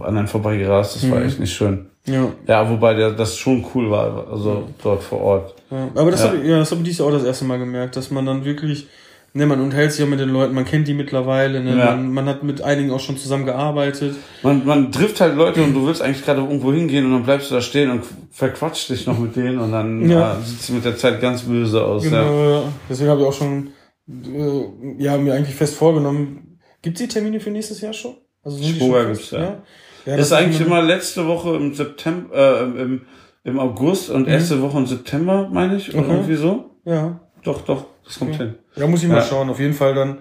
an 0.04 0.16
einem 0.16 0.28
vorbeigerast, 0.28 0.94
das 0.94 1.10
war 1.10 1.18
Mhm. 1.18 1.26
echt 1.26 1.40
nicht 1.40 1.52
schön. 1.52 1.86
Ja. 2.06 2.28
Ja, 2.46 2.70
wobei 2.70 2.94
der, 2.94 3.10
das 3.10 3.36
schon 3.36 3.66
cool 3.74 3.90
war, 3.90 4.28
also 4.30 4.68
dort 4.84 5.02
vor 5.02 5.20
Ort. 5.20 5.55
Ja. 5.70 5.88
Aber 5.94 6.10
das 6.10 6.20
Ja. 6.20 6.28
habe 6.28 6.38
ich, 6.38 6.48
ja, 6.48 6.58
das 6.58 6.70
habe 6.70 6.80
ich 6.80 6.84
dieses 6.86 6.98
Jahr 7.00 7.08
auch 7.08 7.12
das 7.12 7.24
erste 7.24 7.44
Mal 7.44 7.58
gemerkt, 7.58 7.96
dass 7.96 8.10
man 8.10 8.24
dann 8.26 8.44
wirklich, 8.44 8.86
ne, 9.32 9.46
man 9.46 9.60
unterhält 9.60 9.92
sich 9.92 10.04
auch 10.04 10.08
mit 10.08 10.20
den 10.20 10.30
Leuten, 10.30 10.54
man 10.54 10.64
kennt 10.64 10.88
die 10.88 10.94
mittlerweile, 10.94 11.62
ne, 11.62 11.76
Ja. 11.76 11.86
man, 11.96 12.12
man 12.12 12.26
hat 12.26 12.42
mit 12.42 12.62
einigen 12.62 12.90
auch 12.90 13.00
schon 13.00 13.16
zusammen 13.16 13.44
gearbeitet. 13.46 14.14
Man, 14.42 14.64
man 14.64 14.92
trifft 14.92 15.20
halt 15.20 15.36
Leute 15.36 15.62
und 15.62 15.74
du 15.74 15.86
willst 15.86 16.02
eigentlich 16.02 16.24
gerade 16.24 16.40
irgendwo 16.40 16.72
hingehen 16.72 17.06
und 17.06 17.12
dann 17.12 17.22
bleibst 17.24 17.50
du 17.50 17.54
da 17.56 17.60
stehen 17.60 17.90
und 17.90 18.02
verquatscht 18.30 18.88
dich 18.90 19.06
noch 19.06 19.18
mit 19.18 19.34
denen 19.36 19.58
und 19.58 19.72
dann 19.72 20.08
Ja. 20.08 20.18
ja. 20.20 20.40
sieht 20.44 20.60
es 20.60 20.68
mit 20.70 20.84
der 20.84 20.96
Zeit 20.96 21.20
ganz 21.20 21.42
böse 21.42 21.84
aus. 21.84 22.04
Ja. 22.04 22.10
Genau, 22.10 22.50
ja. 22.50 22.62
Deswegen 22.88 23.10
habe 23.10 23.20
ich 23.22 23.26
auch 23.26 23.32
schon, 23.32 23.68
äh, 24.08 25.02
ja, 25.02 25.16
mir 25.18 25.34
eigentlich 25.34 25.54
fest 25.56 25.74
vorgenommen. 25.74 26.58
Gibt 26.82 26.98
es 27.00 27.02
die 27.06 27.08
Termine 27.12 27.40
für 27.40 27.50
nächstes 27.50 27.80
Jahr 27.80 27.92
schon? 27.92 28.14
Also 28.44 28.58
sind 28.58 28.76
Spoga 28.76 29.04
gibt's, 29.04 29.32
ja. 29.32 29.40
ja 29.40 30.16
Das 30.16 30.26
ist 30.26 30.32
eigentlich 30.32 30.60
immer 30.60 30.80
letzte 30.80 31.26
Woche 31.26 31.56
im 31.56 31.74
September, 31.74 32.60
äh, 32.60 32.82
im, 32.82 33.00
im 33.46 33.58
August 33.60 34.10
und 34.10 34.26
erste 34.28 34.60
Woche 34.60 34.76
im 34.78 34.86
September, 34.86 35.48
meine 35.50 35.76
ich, 35.76 35.88
oder 35.94 36.02
Mhm. 36.02 36.04
Okay. 36.10 36.14
irgendwie 36.18 36.34
so. 36.36 36.64
Ja. 36.84 37.20
Doch, 37.44 37.62
doch, 37.62 37.84
das 38.04 38.18
kommt 38.18 38.34
Okay. 38.34 38.42
hin. 38.44 38.54
Ja, 38.74 38.86
muss 38.88 39.02
ich 39.02 39.08
mal 39.08 39.16
Ja. 39.18 39.22
schauen. 39.22 39.48
Auf 39.48 39.60
jeden 39.60 39.72
Fall 39.74 39.94
dann 39.94 40.18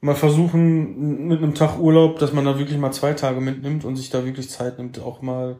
mal 0.00 0.14
versuchen, 0.14 1.26
mit 1.26 1.38
einem 1.42 1.54
Tag 1.54 1.78
Urlaub, 1.80 2.18
dass 2.18 2.32
man 2.32 2.44
da 2.44 2.58
wirklich 2.58 2.78
mal 2.78 2.92
zwei 2.92 3.14
Tage 3.14 3.40
mitnimmt 3.40 3.84
und 3.84 3.96
sich 3.96 4.10
da 4.10 4.24
wirklich 4.24 4.50
Zeit 4.50 4.78
nimmt, 4.78 5.00
auch 5.00 5.22
mal, 5.22 5.56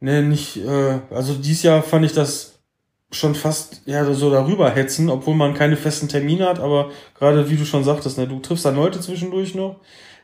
ne, 0.00 0.22
nicht, 0.22 0.56
äh, 0.56 0.98
also 1.14 1.34
dieses 1.34 1.62
Jahr 1.62 1.82
fand 1.82 2.04
ich 2.06 2.12
das 2.12 2.60
schon 3.12 3.34
fast, 3.34 3.82
ja, 3.84 4.10
so 4.14 4.30
darüber 4.30 4.70
hetzen, 4.70 5.10
obwohl 5.10 5.34
man 5.34 5.52
keine 5.52 5.76
festen 5.76 6.08
Termine 6.08 6.48
hat, 6.48 6.60
aber 6.60 6.90
gerade 7.18 7.50
wie 7.50 7.56
du 7.56 7.66
schon 7.66 7.84
sagtest, 7.84 8.16
ne, 8.16 8.26
du 8.26 8.40
triffst 8.40 8.64
dann 8.64 8.74
Leute 8.76 9.00
zwischendurch 9.00 9.54
noch, 9.54 9.80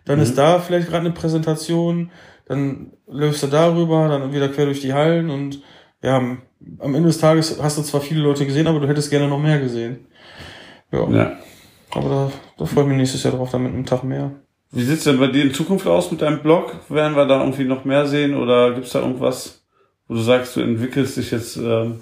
dann 0.07 0.17
Mhm. 0.19 0.23
ist 0.25 0.39
da 0.39 0.59
vielleicht 0.59 0.89
gerade 0.89 1.05
eine 1.05 1.13
Präsentation, 1.15 2.11
dann 2.47 2.93
läufst 3.07 3.43
du 3.43 3.47
darüber, 3.49 4.09
dann 4.09 4.33
wieder 4.33 4.49
quer 4.49 4.65
durch 4.65 4.81
die 4.81 4.95
Hallen 4.95 5.29
und 5.29 5.61
ja, 6.03 6.17
am 6.17 6.95
Ende 6.95 7.09
des 7.09 7.19
Tages 7.19 7.59
hast 7.63 7.79
du 7.79 7.83
zwar 7.83 8.01
viele 8.01 8.21
Leute 8.23 8.45
gesehen, 8.47 8.67
aber 8.67 8.81
du 8.81 8.89
hättest 8.89 9.11
gerne 9.11 9.29
noch 9.29 9.39
mehr 9.41 9.59
gesehen. 9.61 10.07
Ja. 10.93 11.09
Ja. 11.11 11.33
Aber 11.91 12.09
da, 12.09 12.33
da 12.59 12.65
freue 12.67 12.85
ich 12.85 12.89
mich 12.89 12.99
nächstes 12.99 13.23
Jahr 13.23 13.35
drauf, 13.35 13.51
dann 13.51 13.63
mit 13.63 13.73
einem 13.73 13.87
Tag 13.87 14.05
mehr. 14.05 14.33
Wie 14.71 14.83
sieht's 14.83 15.05
denn 15.05 15.19
bei 15.19 15.29
dir 15.29 15.43
in 15.45 15.55
Zukunft 15.55 15.87
aus 15.87 16.11
mit 16.11 16.21
deinem 16.21 16.41
Blog? 16.43 16.75
Werden 16.91 17.17
wir 17.17 17.25
da 17.27 17.41
irgendwie 17.41 17.65
noch 17.65 17.85
mehr 17.87 18.07
sehen 18.07 18.37
oder 18.37 18.75
gibt's 18.75 18.91
da 18.93 19.01
irgendwas, 19.01 19.63
wo 20.07 20.15
du 20.15 20.21
sagst, 20.21 20.57
du 20.57 20.61
entwickelst 20.61 21.17
dich 21.17 21.31
jetzt 21.31 21.57
ähm, 21.57 22.01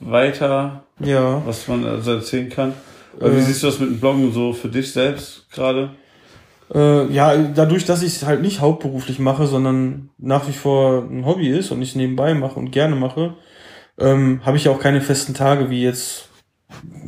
weiter, 0.00 0.84
Ja. 1.00 1.42
was 1.46 1.66
man 1.68 1.84
also 1.84 2.12
erzählen 2.12 2.48
kann? 2.50 2.74
Oder 3.18 3.32
wie 3.34 3.38
Äh. 3.38 3.42
siehst 3.42 3.62
du 3.62 3.66
das 3.66 3.78
mit 3.80 3.90
dem 3.90 4.00
Bloggen 4.00 4.32
so 4.32 4.52
für 4.52 4.68
dich 4.68 4.92
selbst 4.92 5.50
gerade? 5.52 5.90
Äh, 6.74 7.12
ja, 7.12 7.36
dadurch, 7.36 7.84
dass 7.84 8.02
ich 8.02 8.16
es 8.16 8.26
halt 8.26 8.40
nicht 8.40 8.60
hauptberuflich 8.60 9.18
mache, 9.18 9.46
sondern 9.46 10.10
nach 10.18 10.48
wie 10.48 10.52
vor 10.52 11.02
ein 11.10 11.26
Hobby 11.26 11.48
ist 11.48 11.70
und 11.70 11.82
ich 11.82 11.90
es 11.90 11.96
nebenbei 11.96 12.34
mache 12.34 12.58
und 12.58 12.70
gerne 12.70 12.96
mache, 12.96 13.34
ähm, 13.98 14.40
habe 14.44 14.56
ich 14.56 14.68
auch 14.68 14.78
keine 14.80 15.00
festen 15.02 15.34
Tage 15.34 15.68
wie 15.68 15.82
jetzt, 15.82 16.28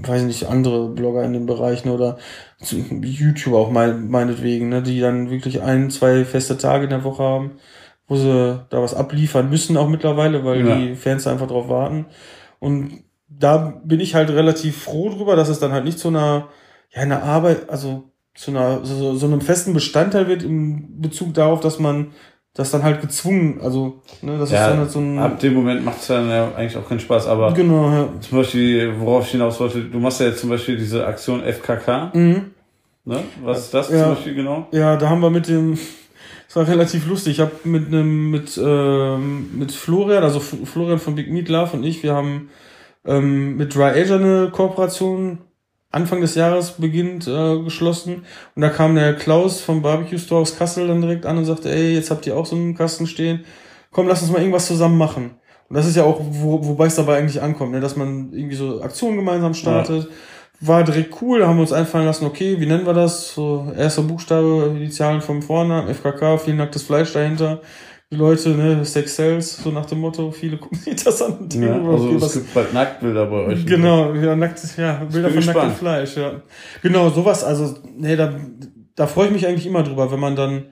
weiß 0.02 0.22
nicht, 0.24 0.48
andere 0.48 0.88
Blogger 0.90 1.24
in 1.24 1.32
den 1.32 1.46
Bereichen 1.46 1.88
oder 1.88 2.18
YouTuber 2.60 3.58
auch 3.58 3.70
mein, 3.70 4.08
meinetwegen, 4.10 4.68
ne, 4.68 4.82
die 4.82 5.00
dann 5.00 5.30
wirklich 5.30 5.62
ein, 5.62 5.90
zwei 5.90 6.24
feste 6.26 6.58
Tage 6.58 6.84
in 6.84 6.90
der 6.90 7.04
Woche 7.04 7.22
haben, 7.22 7.52
wo 8.06 8.16
sie 8.16 8.66
da 8.68 8.82
was 8.82 8.94
abliefern 8.94 9.48
müssen 9.48 9.78
auch 9.78 9.88
mittlerweile, 9.88 10.44
weil 10.44 10.66
Ja. 10.66 10.76
die 10.76 10.94
Fans 10.94 11.24
da 11.24 11.32
einfach 11.32 11.48
drauf 11.48 11.68
warten. 11.70 12.06
Und 12.60 13.02
da 13.28 13.80
bin 13.84 14.00
ich 14.00 14.14
halt 14.14 14.28
relativ 14.30 14.82
froh 14.84 15.08
drüber, 15.08 15.36
dass 15.36 15.48
es 15.48 15.58
dann 15.58 15.72
halt 15.72 15.84
nicht 15.84 15.98
zu 15.98 16.08
einer, 16.08 16.48
ja, 16.94 17.00
einer 17.02 17.22
Arbeit, 17.22 17.70
also 17.70 18.10
zu 18.34 18.50
einer, 18.50 18.84
so, 18.84 19.14
so 19.14 19.26
einem 19.26 19.40
festen 19.40 19.72
Bestandteil 19.74 20.26
wird 20.28 20.42
im 20.42 21.00
Bezug 21.00 21.34
darauf, 21.34 21.60
dass 21.60 21.78
man 21.78 22.08
das 22.54 22.70
dann 22.70 22.82
halt 22.84 23.00
gezwungen, 23.00 23.60
also, 23.62 24.02
ne, 24.22 24.38
das 24.38 24.50
ist 24.50 24.58
dann 24.58 24.72
Ja, 24.74 24.78
halt 24.78 24.90
so 24.90 25.00
ein, 25.00 25.18
ab 25.18 25.40
dem 25.40 25.54
Moment 25.54 25.84
macht's 25.84 26.06
dann 26.06 26.28
ja 26.28 26.52
eigentlich 26.54 26.76
auch 26.76 26.88
keinen 26.88 27.00
Spaß, 27.00 27.26
aber 27.26 27.52
genau, 27.52 27.90
ja. 27.90 28.08
zum 28.20 28.38
Beispiel, 28.38 28.94
worauf 29.00 29.24
ich 29.26 29.32
hinaus 29.32 29.58
wollte, 29.58 29.82
du 29.82 29.98
machst 29.98 30.20
ja 30.20 30.26
jetzt 30.26 30.40
zum 30.40 30.50
Beispiel 30.50 30.76
diese 30.76 31.04
Aktion 31.06 31.42
FKK, 31.42 32.12
Mhm. 32.14 32.50
ne? 33.04 33.20
Was 33.42 33.58
ist 33.60 33.74
das 33.74 33.90
Ja. 33.90 34.04
zum 34.04 34.14
Beispiel 34.14 34.34
genau? 34.36 34.68
Ja, 34.70 34.96
da 34.96 35.08
haben 35.10 35.20
wir 35.20 35.30
mit 35.30 35.48
dem, 35.48 35.72
es 36.48 36.54
war 36.54 36.66
relativ 36.68 37.08
lustig. 37.08 37.32
Ich 37.34 37.40
habe 37.40 37.50
mit 37.64 37.88
einem, 37.88 38.30
mit, 38.30 38.56
ähm, 38.62 39.50
mit 39.58 39.72
Florian, 39.72 40.22
also 40.22 40.38
Florian 40.38 41.00
von 41.00 41.16
Big 41.16 41.32
Meat 41.32 41.48
Love 41.48 41.76
und 41.76 41.82
ich, 41.84 42.04
wir 42.04 42.14
haben 42.14 42.50
ähm, 43.04 43.56
mit 43.56 43.74
Dry 43.74 44.00
Asia 44.00 44.16
eine 44.16 44.50
Kooperation 44.52 45.38
Anfang 45.94 46.20
des 46.20 46.34
Jahres 46.34 46.72
beginnt 46.72 47.26
äh, 47.26 47.62
geschlossen. 47.62 48.24
Und 48.54 48.62
da 48.62 48.68
kam 48.68 48.94
der 48.94 49.14
Klaus 49.14 49.60
vom 49.60 49.82
Barbecue 49.82 50.18
Store 50.18 50.42
aus 50.42 50.56
Kassel 50.56 50.88
dann 50.88 51.00
direkt 51.00 51.26
an 51.26 51.38
und 51.38 51.44
sagte, 51.44 51.70
ey, 51.70 51.94
jetzt 51.94 52.10
habt 52.10 52.26
ihr 52.26 52.36
auch 52.36 52.46
so 52.46 52.56
einen 52.56 52.74
Kasten 52.74 53.06
stehen. 53.06 53.44
Komm, 53.90 54.08
lass 54.08 54.22
uns 54.22 54.32
mal 54.32 54.40
irgendwas 54.40 54.66
zusammen 54.66 54.98
machen. 54.98 55.30
Und 55.68 55.76
das 55.76 55.86
ist 55.86 55.96
ja 55.96 56.04
auch, 56.04 56.20
wo, 56.20 56.66
wobei 56.66 56.86
es 56.86 56.96
dabei 56.96 57.18
eigentlich 57.18 57.40
ankommt, 57.40 57.72
ne? 57.72 57.80
dass 57.80 57.96
man 57.96 58.32
irgendwie 58.32 58.56
so 58.56 58.82
Aktionen 58.82 59.16
gemeinsam 59.16 59.54
startet. 59.54 60.04
Ja. 60.04 60.10
War 60.60 60.84
direkt 60.84 61.20
cool, 61.20 61.40
da 61.40 61.48
haben 61.48 61.56
wir 61.56 61.62
uns 61.62 61.72
einfallen 61.72 62.06
lassen, 62.06 62.26
okay, 62.26 62.60
wie 62.60 62.66
nennen 62.66 62.86
wir 62.86 62.94
das? 62.94 63.34
So, 63.34 63.72
erster 63.76 64.02
Buchstabe, 64.02 64.76
die 64.78 64.88
Zahlen 64.88 65.20
vom 65.20 65.42
Vornamen, 65.42 65.92
FKK, 65.92 66.38
viel 66.38 66.54
nacktes 66.54 66.84
Fleisch 66.84 67.12
dahinter 67.12 67.60
Leute, 68.14 68.50
ne, 68.50 68.84
Sex 68.84 69.16
Sells, 69.16 69.56
so 69.62 69.70
nach 69.70 69.86
dem 69.86 70.00
Motto, 70.00 70.30
viele 70.30 70.56
gucken 70.56 70.78
sich 70.78 71.02
das 71.02 71.20
an. 71.22 71.48
Ja, 71.52 71.74
also 71.74 72.14
es 72.16 72.22
was, 72.22 72.32
gibt 72.34 72.54
bald 72.54 72.72
Nacktbilder 72.72 73.26
bei 73.26 73.36
euch. 73.46 73.66
Genau, 73.66 74.14
ja, 74.14 74.34
nackt, 74.36 74.60
ja, 74.76 75.04
Bilder 75.10 75.30
von 75.30 75.44
nacktem 75.44 75.72
Fleisch, 75.72 76.16
ja. 76.16 76.42
Genau, 76.82 77.10
sowas, 77.10 77.44
also, 77.44 77.76
ne, 77.96 78.16
da, 78.16 78.34
da 78.94 79.06
freue 79.06 79.26
ich 79.26 79.32
mich 79.32 79.46
eigentlich 79.46 79.66
immer 79.66 79.82
drüber, 79.82 80.10
wenn 80.10 80.20
man 80.20 80.36
dann, 80.36 80.66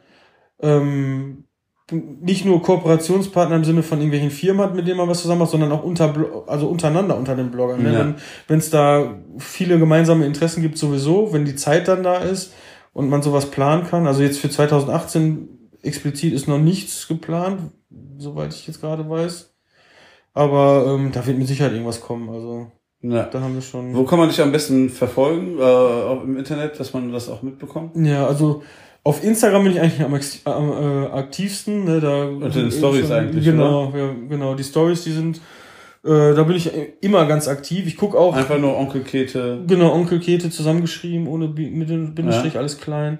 ähm, 0.61 1.45
nicht 1.93 2.45
nur 2.45 2.63
Kooperationspartner 2.63 3.57
im 3.57 3.65
Sinne 3.65 3.83
von 3.83 3.99
irgendwelchen 3.99 4.31
Firmen 4.31 4.63
hat, 4.63 4.75
mit 4.75 4.87
denen 4.87 4.97
man 4.97 5.09
was 5.09 5.21
zusammen 5.21 5.41
macht, 5.41 5.51
sondern 5.51 5.73
auch 5.73 5.83
unter, 5.83 6.15
also 6.47 6.69
untereinander 6.69 7.17
unter 7.17 7.35
den 7.35 7.51
Bloggern. 7.51 7.83
Ne? 7.83 7.93
Ja. 7.93 8.15
Wenn 8.49 8.59
es 8.59 8.71
da 8.71 9.19
viele 9.39 9.79
gemeinsame 9.79 10.25
Interessen 10.25 10.63
gibt, 10.63 10.79
sowieso, 10.79 11.33
wenn 11.33 11.45
die 11.45 11.57
Zeit 11.57 11.89
dann 11.89 12.03
da 12.03 12.19
ist 12.19 12.55
und 12.93 13.11
man 13.11 13.23
sowas 13.23 13.51
planen 13.51 13.87
kann. 13.87 14.07
Also 14.07 14.23
jetzt 14.23 14.39
für 14.39 14.51
2018 14.51 15.62
explizit 15.83 16.33
ist 16.33 16.49
noch 16.49 16.59
nichts 16.59 17.09
geplant, 17.09 17.73
soweit 18.19 18.55
ich 18.55 18.67
jetzt 18.67 18.81
gerade 18.81 19.09
weiß. 19.09 19.53
Aber 20.35 20.87
ähm, 20.89 21.13
da 21.13 21.27
wird 21.27 21.39
mit 21.39 21.47
Sicherheit 21.47 21.73
irgendwas 21.73 22.01
kommen. 22.01 22.31
Also 22.31 22.71
ja. 23.03 23.25
da 23.25 23.41
haben 23.41 23.55
wir 23.55 23.63
schon. 23.63 23.95
Wo 23.95 24.05
kann 24.05 24.19
man 24.19 24.29
dich 24.29 24.41
am 24.41 24.53
besten 24.53 24.89
verfolgen? 24.89 25.59
Äh, 25.59 25.63
auch 25.63 26.23
im 26.23 26.37
Internet, 26.37 26.79
dass 26.81 26.95
man 26.95 27.13
das 27.13 27.29
auch 27.29 27.43
mitbekommt? 27.43 27.97
Ja, 27.97 28.27
also 28.27 28.63
auf 29.05 29.25
Instagram 29.25 29.65
bin 29.65 29.73
ich 29.73 29.81
eigentlich 29.81 30.01
am, 30.01 30.15
am 30.53 30.71
äh, 30.71 31.07
aktivsten. 31.09 31.85
Ne, 31.85 32.01
da 32.01 32.25
Und 32.25 32.55
den 32.55 32.71
Stories 32.71 33.11
eigentlich. 33.11 33.45
Genau, 33.45 33.89
oder? 33.89 33.99
ja, 33.99 34.15
genau. 34.29 34.55
Die 34.55 34.65
Stories, 34.65 35.05
die 35.05 35.13
sind. 35.13 35.39
Äh, 36.05 36.35
da 36.35 36.43
bin 36.45 36.57
ich 36.57 36.71
immer 37.01 37.27
ganz 37.27 37.47
aktiv. 37.47 37.87
Ich 37.87 37.97
guck 37.97 38.15
auch. 38.15 38.35
Einfach 38.35 38.59
nur 38.59 38.77
Onkel 38.77 39.03
Kete. 39.03 39.63
Genau, 39.67 39.93
Onkel 39.93 40.21
Kete 40.21 40.51
zusammengeschrieben, 40.51 41.27
ohne 41.27 41.49
mit 41.49 41.91
dem 41.91 42.15
Bindestrich, 42.15 42.55
ja. 42.55 42.61
alles 42.61 42.79
klein. 42.79 43.19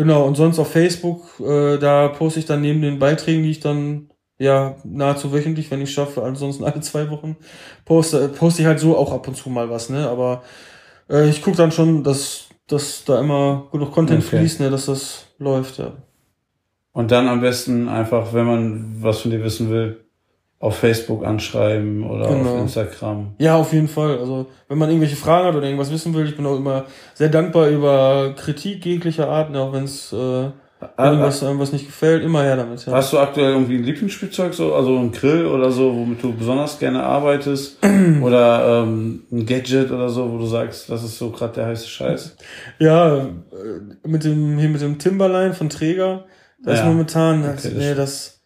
Genau, 0.00 0.24
und 0.24 0.34
sonst 0.34 0.58
auf 0.58 0.72
Facebook, 0.72 1.38
äh, 1.40 1.76
da 1.76 2.08
poste 2.08 2.40
ich 2.40 2.46
dann 2.46 2.62
neben 2.62 2.80
den 2.80 2.98
Beiträgen, 2.98 3.42
die 3.42 3.50
ich 3.50 3.60
dann 3.60 4.08
ja 4.38 4.76
nahezu 4.82 5.30
wöchentlich, 5.30 5.70
wenn 5.70 5.82
ich 5.82 5.92
schaffe, 5.92 6.22
ansonsten 6.22 6.64
alle 6.68 6.80
zwei 6.80 7.10
Wochen 7.10 7.36
poste, 7.84 8.28
poste 8.28 8.62
ich 8.62 8.66
halt 8.66 8.80
so 8.80 8.96
auch 8.96 9.12
ab 9.12 9.28
und 9.28 9.34
zu 9.36 9.50
mal 9.50 9.68
was, 9.68 9.90
ne? 9.90 10.08
Aber 10.08 10.42
äh, 11.10 11.28
ich 11.28 11.42
gucke 11.42 11.58
dann 11.58 11.70
schon, 11.70 12.02
dass, 12.02 12.48
dass 12.66 13.04
da 13.04 13.20
immer 13.20 13.68
genug 13.72 13.92
Content 13.92 14.24
okay. 14.24 14.38
fließt, 14.38 14.60
ne, 14.60 14.70
dass 14.70 14.86
das 14.86 15.26
läuft, 15.36 15.76
ja. 15.76 15.92
Und 16.92 17.10
dann 17.10 17.28
am 17.28 17.42
besten 17.42 17.86
einfach, 17.90 18.32
wenn 18.32 18.46
man 18.46 19.02
was 19.02 19.20
von 19.20 19.30
dir 19.30 19.44
wissen 19.44 19.68
will, 19.68 20.02
auf 20.60 20.76
Facebook 20.76 21.24
anschreiben 21.24 22.04
oder 22.04 22.28
genau. 22.28 22.54
auf 22.54 22.60
Instagram. 22.60 23.34
Ja, 23.38 23.56
auf 23.56 23.72
jeden 23.72 23.88
Fall. 23.88 24.18
Also 24.18 24.46
wenn 24.68 24.76
man 24.76 24.90
irgendwelche 24.90 25.16
Fragen 25.16 25.48
hat 25.48 25.54
oder 25.54 25.64
irgendwas 25.64 25.90
wissen 25.90 26.12
will, 26.12 26.26
ich 26.26 26.36
bin 26.36 26.44
auch 26.44 26.56
immer 26.56 26.84
sehr 27.14 27.30
dankbar 27.30 27.68
über 27.68 28.34
Kritik 28.36 28.84
jeglicher 28.84 29.28
Art, 29.28 29.56
auch 29.56 29.72
wenn 29.72 29.84
es 29.84 30.12
äh, 30.12 30.50
irgendwas 30.98 31.42
einem 31.42 31.58
was 31.58 31.72
nicht 31.72 31.86
gefällt, 31.86 32.22
immer 32.22 32.42
her 32.42 32.56
damit. 32.56 32.84
Ja. 32.84 32.92
Hast 32.92 33.10
du 33.10 33.18
aktuell 33.18 33.52
irgendwie 33.52 33.76
ein 33.76 33.84
Lieblingsspielzeug, 33.84 34.52
so, 34.52 34.74
also 34.74 34.98
ein 34.98 35.12
Grill 35.12 35.46
oder 35.46 35.70
so, 35.70 35.94
womit 35.94 36.22
du 36.22 36.34
besonders 36.34 36.78
gerne 36.78 37.02
arbeitest? 37.02 37.78
oder 38.22 38.82
ähm, 38.82 39.22
ein 39.32 39.46
Gadget 39.46 39.90
oder 39.90 40.10
so, 40.10 40.30
wo 40.30 40.36
du 40.36 40.46
sagst, 40.46 40.90
das 40.90 41.02
ist 41.02 41.16
so 41.16 41.30
gerade 41.30 41.54
der 41.54 41.66
heiße 41.68 41.88
Scheiß? 41.88 42.36
Ja, 42.78 43.16
äh, 43.16 43.28
mit 44.06 44.24
dem 44.24 44.58
hier 44.58 44.68
mit 44.68 44.82
dem 44.82 44.98
Timberline 44.98 45.54
von 45.54 45.70
Träger, 45.70 46.26
das 46.62 46.78
ja. 46.78 46.82
ist 46.82 46.88
momentan, 46.88 47.44
okay, 47.44 47.52
das, 47.54 47.72
nee, 47.72 47.94
das 47.94 48.39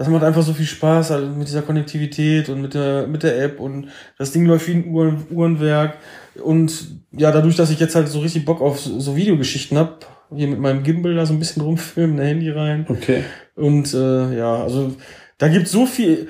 das 0.00 0.08
macht 0.08 0.24
einfach 0.24 0.42
so 0.42 0.54
viel 0.54 0.64
Spaß 0.64 1.10
also 1.10 1.26
mit 1.26 1.46
dieser 1.46 1.60
Konnektivität 1.60 2.48
und 2.48 2.62
mit 2.62 2.72
der, 2.72 3.06
mit 3.06 3.22
der 3.22 3.38
App 3.44 3.60
und 3.60 3.88
das 4.16 4.32
Ding 4.32 4.46
läuft 4.46 4.66
wie 4.66 4.72
ein 4.72 4.86
Uhren, 4.86 5.26
Uhrenwerk. 5.30 5.98
Und 6.42 7.02
ja, 7.12 7.30
dadurch, 7.30 7.56
dass 7.56 7.70
ich 7.70 7.78
jetzt 7.78 7.94
halt 7.94 8.08
so 8.08 8.20
richtig 8.20 8.46
Bock 8.46 8.62
auf 8.62 8.80
so 8.80 9.14
Videogeschichten 9.14 9.76
hab, 9.76 10.06
hier 10.34 10.48
mit 10.48 10.58
meinem 10.58 10.84
Gimbal 10.84 11.16
da 11.16 11.26
so 11.26 11.34
ein 11.34 11.38
bisschen 11.38 11.60
rumfilmen, 11.60 12.18
ein 12.18 12.26
Handy 12.26 12.48
rein. 12.48 12.86
Okay. 12.88 13.24
Und 13.56 13.92
äh, 13.92 14.38
ja, 14.38 14.62
also 14.62 14.96
da 15.36 15.48
gibt 15.48 15.68
so 15.68 15.84
viel. 15.84 16.28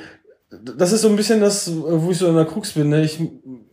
Das 0.50 0.90
ist 0.90 1.02
so 1.02 1.08
ein 1.08 1.14
bisschen 1.14 1.40
das, 1.40 1.70
wo 1.72 2.10
ich 2.10 2.18
so 2.18 2.26
in 2.26 2.34
der 2.34 2.46
Krux 2.46 2.72
bin. 2.72 2.88
Ne? 2.88 3.04
Ich 3.04 3.20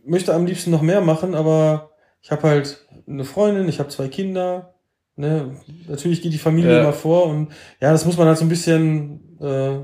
möchte 0.06 0.32
am 0.32 0.46
liebsten 0.46 0.70
noch 0.70 0.82
mehr 0.82 1.00
machen, 1.00 1.34
aber 1.34 1.90
ich 2.22 2.30
habe 2.30 2.46
halt 2.46 2.86
eine 3.08 3.24
Freundin, 3.24 3.68
ich 3.68 3.80
habe 3.80 3.88
zwei 3.88 4.06
Kinder. 4.06 4.74
Ne? 5.18 5.56
Natürlich 5.88 6.22
geht 6.22 6.32
die 6.32 6.38
Familie 6.38 6.72
ja. 6.72 6.80
immer 6.80 6.92
vor 6.92 7.26
und 7.26 7.48
ja, 7.80 7.90
das 7.90 8.04
muss 8.04 8.16
man 8.16 8.28
halt 8.28 8.38
so 8.38 8.44
ein 8.44 8.48
bisschen 8.48 9.38
äh, 9.40 9.78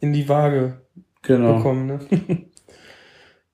in 0.00 0.12
die 0.12 0.28
Waage 0.28 0.80
genau. 1.22 1.56
bekommen. 1.56 1.86
Ne? 1.86 2.00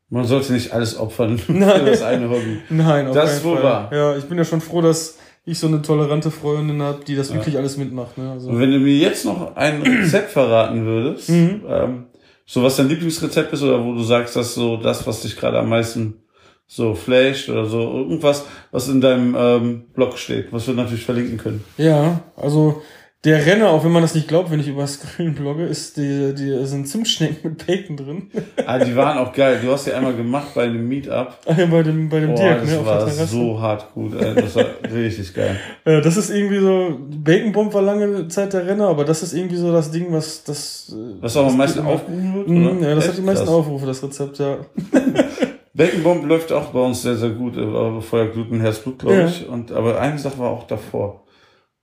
Man 0.08 0.24
sollte 0.24 0.52
nicht 0.52 0.72
alles 0.72 0.96
opfern 0.96 1.40
Nein. 1.48 1.80
für 1.80 1.84
das 1.84 2.02
eine 2.02 2.30
Hobby. 2.30 2.58
Nein, 2.70 3.08
auf 3.08 3.14
das 3.14 3.42
wohl 3.42 3.60
wahr. 3.60 3.90
Ja, 3.92 4.16
ich 4.16 4.24
bin 4.26 4.38
ja 4.38 4.44
schon 4.44 4.60
froh, 4.60 4.80
dass 4.80 5.18
ich 5.44 5.58
so 5.58 5.66
eine 5.66 5.82
tolerante 5.82 6.30
Freundin 6.30 6.80
habe, 6.80 7.04
die 7.04 7.16
das 7.16 7.30
ja. 7.30 7.34
wirklich 7.34 7.56
alles 7.56 7.76
mitmacht. 7.76 8.16
Ne? 8.16 8.30
Also. 8.30 8.50
Und 8.50 8.60
wenn 8.60 8.70
du 8.70 8.78
mir 8.78 8.94
jetzt 8.94 9.24
noch 9.24 9.56
ein 9.56 9.82
Rezept 9.82 10.30
verraten 10.30 10.84
würdest, 10.84 11.28
mhm. 11.28 11.62
ähm, 11.68 12.06
so 12.44 12.62
was 12.62 12.76
dein 12.76 12.88
Lieblingsrezept 12.88 13.52
ist 13.52 13.62
oder 13.64 13.84
wo 13.84 13.94
du 13.94 14.02
sagst, 14.04 14.36
dass 14.36 14.54
so 14.54 14.76
das, 14.76 15.04
was 15.08 15.22
dich 15.22 15.36
gerade 15.36 15.58
am 15.58 15.68
meisten 15.68 16.22
so 16.66 16.94
flasht 16.94 17.48
oder 17.48 17.66
so 17.66 17.80
irgendwas, 17.80 18.44
was 18.70 18.88
in 18.88 19.00
deinem 19.00 19.36
ähm, 19.38 19.84
Blog 19.94 20.18
steht, 20.18 20.52
was 20.52 20.66
wir 20.66 20.74
natürlich 20.74 21.04
verlinken 21.04 21.38
können. 21.38 21.64
Ja, 21.78 22.20
also 22.36 22.82
der 23.26 23.44
Renner, 23.44 23.70
auch 23.70 23.82
wenn 23.82 23.90
man 23.90 24.02
das 24.02 24.14
nicht 24.14 24.28
glaubt, 24.28 24.52
wenn 24.52 24.60
ich 24.60 24.68
über 24.68 24.82
das 24.82 25.00
Grillen 25.00 25.34
blogge, 25.34 25.64
ist 25.64 25.96
die, 25.96 26.32
die 26.32 26.64
sind 26.64 26.86
Zimtschnecken 26.86 27.50
mit 27.50 27.66
Bacon 27.66 27.96
drin. 27.96 28.30
Ah, 28.64 28.78
die 28.78 28.94
waren 28.94 29.18
auch 29.18 29.32
geil. 29.32 29.58
Du 29.60 29.72
hast 29.72 29.84
die 29.86 29.92
einmal 29.92 30.14
gemacht 30.14 30.48
bei 30.54 30.64
einem 30.64 30.86
Meetup. 30.86 31.36
Ah, 31.46 31.54
ja, 31.58 31.66
bei 31.66 31.82
dem, 31.82 32.08
bei 32.08 32.20
dem 32.20 32.30
oh, 32.30 32.36
Dirk, 32.36 32.60
das 32.60 32.70
ne, 32.70 32.86
war 32.86 33.08
so 33.08 33.60
hart 33.60 33.92
gut. 33.94 34.14
Ey. 34.14 34.34
Das 34.34 34.54
war 34.54 34.64
richtig 34.94 35.34
geil. 35.34 35.58
Ja, 35.84 36.00
das 36.00 36.16
ist 36.16 36.30
irgendwie 36.30 36.58
so, 36.58 36.98
Bacon 37.00 37.52
Bomb 37.52 37.74
war 37.74 37.82
lange 37.82 38.28
Zeit 38.28 38.52
der 38.52 38.66
Renner, 38.66 38.88
aber 38.88 39.04
das 39.04 39.22
ist 39.22 39.32
irgendwie 39.32 39.56
so 39.56 39.72
das 39.72 39.90
Ding, 39.90 40.12
was 40.12 40.44
das. 40.44 40.94
Was 41.20 41.36
auch 41.36 41.48
am 41.48 41.56
meisten 41.56 41.80
aufgerufen 41.80 42.34
wird, 42.34 42.48
mhm, 42.48 42.66
oder? 42.66 42.88
Ja, 42.88 42.94
das 42.94 43.04
Echt? 43.04 43.12
hat 43.12 43.18
die 43.18 43.26
meisten. 43.26 43.48
Aufrufe, 43.48 43.86
das 43.86 44.02
Rezept, 44.02 44.38
ja. 44.38 44.58
Bacon 45.76 46.02
Bomb 46.02 46.26
läuft 46.26 46.52
auch 46.52 46.70
bei 46.70 46.80
uns 46.80 47.02
sehr, 47.02 47.16
sehr 47.16 47.30
gut. 47.30 47.56
Äh, 47.56 48.00
Feuer, 48.00 48.28
Gluten, 48.28 48.60
Herzblut, 48.60 48.98
glaube 48.98 49.16
ja. 49.16 49.26
ich. 49.26 49.46
Und, 49.46 49.72
aber 49.72 50.00
eine 50.00 50.18
Sache 50.18 50.38
war 50.38 50.50
auch 50.50 50.66
davor. 50.66 51.24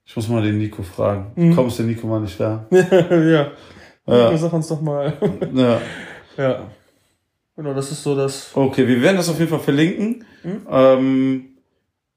Ich 0.06 0.16
muss 0.16 0.28
mal 0.28 0.42
den 0.42 0.58
Nico 0.58 0.82
fragen. 0.82 1.32
Mhm. 1.36 1.56
Komm, 1.56 1.68
ist 1.68 1.78
der 1.78 1.86
Nico 1.86 2.08
mal 2.08 2.20
nicht 2.20 2.40
da? 2.40 2.66
ja. 2.72 3.52
ja. 4.08 4.38
Sag 4.38 4.52
uns 4.52 4.68
doch 4.68 4.82
mal. 4.82 5.14
ja. 5.54 5.82
Ja. 6.38 6.68
Genau, 7.56 7.74
das 7.76 7.92
ist 7.92 8.02
so 8.02 8.16
das. 8.16 8.50
Okay, 8.56 8.88
wir 8.88 9.02
werden 9.02 9.18
das 9.18 9.30
auf 9.30 9.38
jeden 9.38 9.52
Fall 9.52 9.60
verlinken. 9.60 10.26
Mhm. 10.44 10.68
Ähm, 10.70 11.46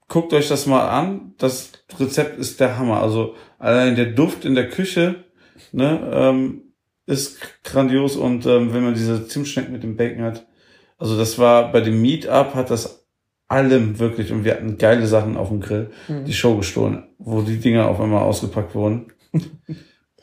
guckt 0.09 0.33
euch 0.33 0.49
das 0.49 0.67
mal 0.67 0.89
an. 0.89 1.35
Das 1.37 1.73
Rezept 2.01 2.39
ist 2.39 2.59
der 2.59 2.79
Hammer. 2.79 3.03
Also 3.03 3.35
allein 3.59 3.97
der 3.97 4.07
Duft 4.07 4.47
in 4.47 4.55
der 4.55 4.71
Küche 4.71 5.25
ne, 5.73 6.11
ähm, 6.11 6.62
ist 7.05 7.39
grandios 7.65 8.17
und 8.17 8.47
ähm, 8.47 8.73
wenn 8.73 8.83
man 8.83 8.95
diese 8.95 9.29
Zimtschnecken 9.29 9.73
mit 9.73 9.83
dem 9.83 9.97
Bacon 9.97 10.25
hat. 10.25 10.47
Also 10.99 11.19
das 11.19 11.39
war 11.39 11.73
bei 11.73 11.81
dem 11.81 12.01
Meetup 12.01 12.55
hat 12.55 12.71
das 12.71 13.05
allem 13.49 13.99
wirklich 13.99 14.33
und 14.33 14.45
wir 14.45 14.53
hatten 14.53 14.79
geile 14.79 15.07
Sachen 15.07 15.37
auf 15.37 15.49
dem 15.49 15.61
Grill, 15.61 15.91
mhm. 16.09 16.25
die 16.25 16.33
Show 16.33 16.57
gestohlen, 16.57 17.05
wo 17.19 17.43
die 17.43 17.59
Dinger 17.59 17.89
auf 17.89 18.01
einmal 18.01 18.23
ausgepackt 18.23 18.75
wurden. 18.75 19.07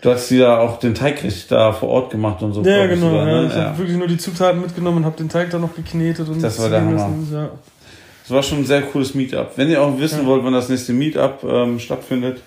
du 0.01 0.09
hast 0.09 0.29
ja 0.31 0.59
auch 0.59 0.79
den 0.79 0.93
Teig 0.93 1.23
richtig 1.23 1.47
da 1.47 1.71
vor 1.71 1.89
Ort 1.89 2.11
gemacht 2.11 2.41
und 2.41 2.53
so. 2.53 2.63
Ja, 2.63 2.87
genau. 2.87 3.09
Sogar, 3.09 3.25
ne? 3.25 3.31
ja. 3.31 3.47
Ich 3.47 3.55
ja. 3.55 3.63
habe 3.65 3.77
wirklich 3.77 3.97
nur 3.97 4.07
die 4.07 4.17
Zutaten 4.17 4.61
mitgenommen 4.61 4.97
und 4.97 5.05
habe 5.05 5.17
den 5.17 5.29
Teig 5.29 5.49
da 5.51 5.59
noch 5.59 5.75
geknetet 5.75 6.27
und 6.27 6.41
das 6.43 6.59
war 6.59 6.69
der 6.69 6.81
Hammer. 6.81 7.09
Ja. 7.31 7.51
Das 8.23 8.31
war 8.31 8.43
schon 8.43 8.59
ein 8.59 8.65
sehr 8.65 8.81
cooles 8.83 9.13
Meetup. 9.15 9.51
Wenn 9.57 9.69
ihr 9.69 9.81
auch 9.81 9.97
wissen 9.99 10.21
ja. 10.21 10.25
wollt, 10.25 10.43
wann 10.43 10.53
das 10.53 10.69
nächste 10.69 10.93
Meetup 10.93 11.43
ähm, 11.43 11.79
stattfindet, 11.79 12.41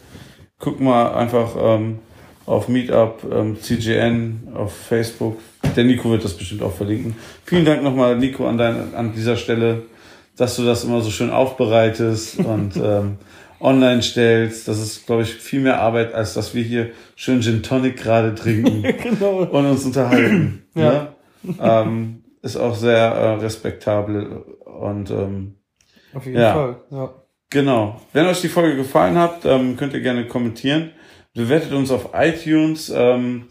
guckt 0.58 0.80
mal 0.80 1.14
einfach 1.14 1.54
ähm, 1.58 1.98
auf 2.46 2.68
Meetup 2.68 3.24
ähm, 3.30 3.60
CGN 3.60 4.48
auf 4.54 4.74
Facebook. 4.74 5.38
Der 5.76 5.84
Nico 5.84 6.10
wird 6.10 6.24
das 6.24 6.34
bestimmt 6.34 6.62
auch 6.62 6.74
verlinken. 6.74 7.14
Vielen 7.44 7.64
Dank 7.64 7.82
nochmal, 7.82 8.16
Nico, 8.16 8.46
an, 8.48 8.58
dein, 8.58 8.94
an 8.94 9.12
dieser 9.14 9.36
Stelle 9.36 9.82
dass 10.36 10.56
du 10.56 10.64
das 10.64 10.84
immer 10.84 11.00
so 11.00 11.10
schön 11.10 11.30
aufbereitest 11.30 12.38
und 12.44 12.76
ähm, 12.76 13.18
online 13.60 14.02
stellst. 14.02 14.68
Das 14.68 14.78
ist, 14.78 15.06
glaube 15.06 15.22
ich, 15.22 15.34
viel 15.34 15.60
mehr 15.60 15.80
Arbeit, 15.80 16.14
als 16.14 16.34
dass 16.34 16.54
wir 16.54 16.62
hier 16.62 16.90
schön 17.16 17.40
Gin 17.42 17.62
Tonic 17.62 17.96
gerade 17.96 18.34
trinken 18.34 18.82
genau. 19.02 19.38
und 19.40 19.66
uns 19.66 19.84
unterhalten. 19.84 20.66
ja. 20.74 20.90
Ne? 21.42 21.54
ähm, 21.60 22.22
ist 22.42 22.56
auch 22.56 22.74
sehr 22.74 22.98
äh, 22.98 23.34
respektabel 23.34 24.44
und 24.80 25.10
ähm, 25.10 25.56
auf 26.12 26.26
jeden 26.26 26.38
ja. 26.38 26.52
Fall. 26.52 26.76
Ja. 26.90 27.14
Genau. 27.50 28.00
Wenn 28.12 28.26
euch 28.26 28.40
die 28.40 28.48
Folge 28.48 28.76
gefallen 28.76 29.16
hat, 29.16 29.44
ähm, 29.44 29.76
könnt 29.76 29.94
ihr 29.94 30.00
gerne 30.00 30.26
kommentieren. 30.26 30.90
Bewertet 31.34 31.72
uns 31.72 31.90
auf 31.90 32.10
iTunes. 32.14 32.92
Ähm, 32.94 33.46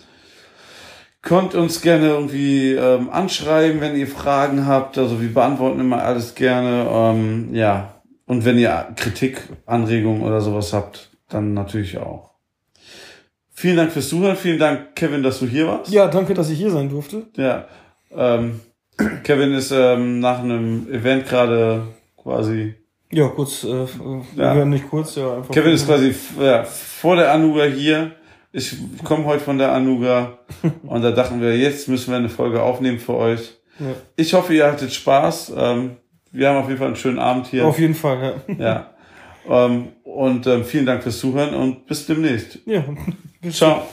Könnt 1.26 1.56
uns 1.56 1.82
gerne 1.82 2.10
irgendwie 2.10 2.74
ähm, 2.74 3.10
anschreiben, 3.10 3.82
wenn 3.82 3.98
ihr 3.98 4.06
Fragen 4.06 4.68
habt. 4.68 5.00
Also 5.00 5.20
wir 5.20 5.34
beantworten 5.34 5.80
immer 5.80 6.04
alles 6.04 6.36
gerne. 6.36 6.88
Ähm, 6.88 7.50
ja, 7.52 7.96
und 8.28 8.46
wenn 8.46 8.60
ihr 8.60 8.90
Kritik, 8.96 9.42
Anregungen 9.66 10.22
oder 10.22 10.40
sowas 10.40 10.72
habt, 10.72 11.10
dann 11.28 11.56
natürlich 11.56 11.98
auch. 11.98 12.36
Vielen 13.50 13.76
Dank 13.76 13.92
fürs 13.92 14.08
Zuhören. 14.08 14.36
Vielen 14.36 14.60
Dank, 14.60 14.96
Kevin, 14.96 15.24
dass 15.24 15.40
du 15.40 15.48
hier 15.48 15.68
warst. 15.68 15.92
Ja, 15.92 16.08
danke, 16.08 16.36
dass 16.36 16.52
ich 16.52 16.60
hier 16.60 16.70
sein 16.70 16.90
durfte. 16.90 17.24
Ja. 17.36 17.66
Ähm, 18.16 18.60
Kevin 19.24 19.52
ist 19.54 19.72
ähm, 19.72 20.20
nach 20.20 20.44
einem 20.44 20.88
Event 20.92 21.28
gerade 21.28 21.88
quasi. 22.22 22.76
Ja, 23.12 23.30
kurz, 23.30 23.64
äh, 23.64 23.88
ja. 24.36 24.64
nicht 24.64 24.88
kurz, 24.92 25.16
ja, 25.16 25.38
einfach. 25.38 25.52
Kevin 25.52 25.74
ist 25.74 25.88
quasi 25.88 26.14
ja, 26.40 26.66
vor 26.66 27.16
der 27.16 27.32
Anuga 27.34 27.64
hier. 27.64 28.12
Ich 28.58 28.74
komme 29.04 29.26
heute 29.26 29.44
von 29.44 29.58
der 29.58 29.74
Anuga 29.74 30.38
und 30.84 31.02
da 31.02 31.12
dachten 31.12 31.41
wir, 31.41 31.58
jetzt 31.58 31.89
müssen 31.89 32.12
wir 32.12 32.18
eine 32.18 32.30
Folge 32.30 32.63
aufnehmen 32.63 33.00
für 33.00 33.15
euch. 33.15 33.56
Ja. 33.80 33.88
Ich 34.15 34.34
hoffe, 34.34 34.54
ihr 34.54 34.65
hattet 34.65 34.94
Spaß. 34.94 35.52
Ähm, 35.58 35.98
wir 36.32 36.48
haben 36.48 36.60
auf 36.60 36.68
jeden 36.68 36.78
Fall 36.78 36.88
einen 36.88 36.96
schönen 36.96 37.20
Abend 37.20 37.48
hier. 37.48 37.65
Auf 37.65 37.78
jeden 37.78 37.96
Fall, 37.96 38.41
ja. 38.48 38.56
Ja. 39.48 39.65
Ähm, 39.65 39.89
und 40.06 40.48
ähm, 40.48 40.63
vielen 40.63 40.86
Dank 40.86 41.04
fürs 41.04 41.20
Zuhören 41.20 41.54
und 41.54 41.86
bis 41.86 42.06
demnächst. 42.06 42.60
Ja. 42.65 42.86
Ciao. 43.52 43.86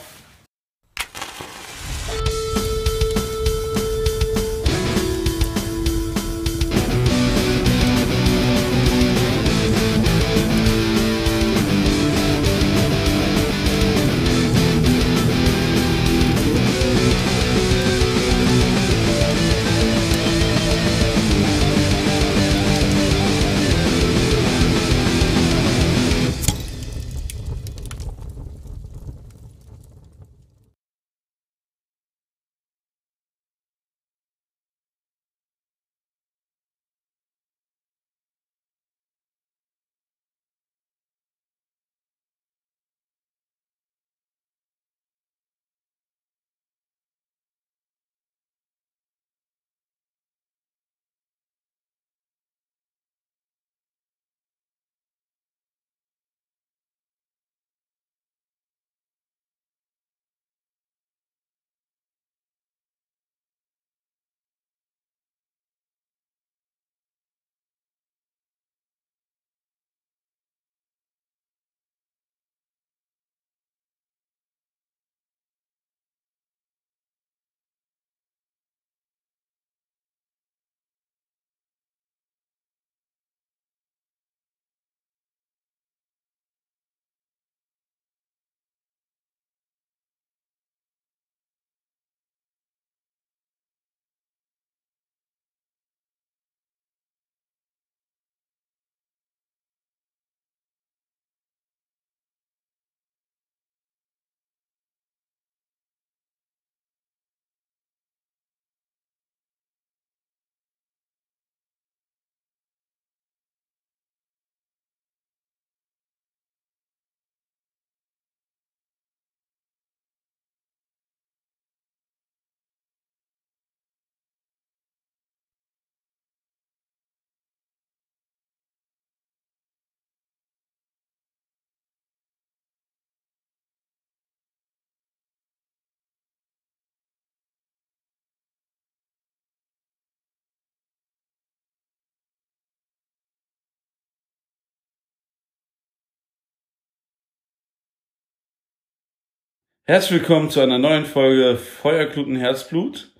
Herzlich 149.85 150.21
willkommen 150.21 150.49
zu 150.49 150.61
einer 150.61 150.79
neuen 150.79 151.05
Folge 151.05 151.57
Feuerkluten 151.57 152.37
Herzblut. 152.37 153.11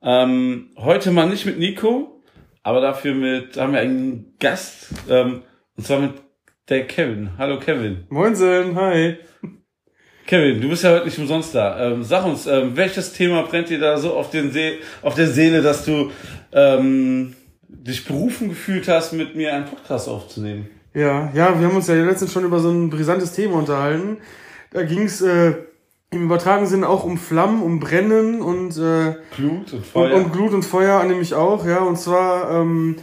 Ähm, 0.00 0.70
heute 0.76 1.10
mal 1.10 1.28
nicht 1.28 1.46
mit 1.46 1.58
Nico, 1.58 2.22
aber 2.62 2.80
dafür 2.80 3.12
mit 3.12 3.56
haben 3.56 3.72
wir 3.72 3.80
einen 3.80 4.36
Gast 4.38 4.86
ähm, 5.10 5.42
und 5.76 5.84
zwar 5.84 5.98
mit 5.98 6.12
der 6.68 6.86
Kevin. 6.86 7.30
Hallo 7.38 7.58
Kevin. 7.58 8.04
Moinsen, 8.08 8.76
hi. 8.76 9.16
Kevin, 10.24 10.60
du 10.60 10.68
bist 10.68 10.84
ja 10.84 10.92
heute 10.92 11.06
nicht 11.06 11.18
umsonst 11.18 11.56
da. 11.56 11.90
Ähm, 11.90 12.04
sag 12.04 12.24
uns, 12.24 12.46
ähm, 12.46 12.76
welches 12.76 13.14
Thema 13.14 13.42
brennt 13.42 13.70
dir 13.70 13.80
da 13.80 13.98
so 13.98 14.14
auf, 14.14 14.30
den 14.30 14.52
See 14.52 14.78
auf 15.02 15.16
der 15.16 15.26
Seele, 15.26 15.60
dass 15.60 15.84
du 15.84 16.12
ähm, 16.52 17.34
dich 17.66 18.04
berufen 18.04 18.50
gefühlt 18.50 18.86
hast, 18.86 19.12
mit 19.12 19.34
mir 19.34 19.52
einen 19.52 19.64
Podcast 19.64 20.08
aufzunehmen? 20.08 20.68
Ja, 20.94 21.32
ja, 21.34 21.58
wir 21.58 21.66
haben 21.66 21.74
uns 21.74 21.88
ja 21.88 21.96
letztens 21.96 22.32
schon 22.32 22.44
über 22.44 22.60
so 22.60 22.70
ein 22.70 22.90
brisantes 22.90 23.32
Thema 23.32 23.56
unterhalten. 23.56 24.18
Da 24.70 24.84
ging's 24.84 25.20
äh, 25.20 25.54
im 26.12 26.24
übertragenen 26.24 26.68
Sinne 26.68 26.88
auch 26.88 27.04
um 27.04 27.16
Flammen, 27.16 27.62
um 27.62 27.80
Brennen 27.80 28.42
und 28.42 28.76
äh, 28.76 29.16
Glut 29.34 29.72
und 29.72 29.86
Feuer. 29.86 30.14
Und, 30.14 30.24
und 30.24 30.32
Glut 30.32 30.52
und 30.52 30.62
Feuer 30.62 31.02
nämlich 31.04 31.34
auch, 31.34 31.66
ja. 31.66 31.78
Und 31.78 31.98
zwar 31.98 32.50
ähm, 32.50 32.96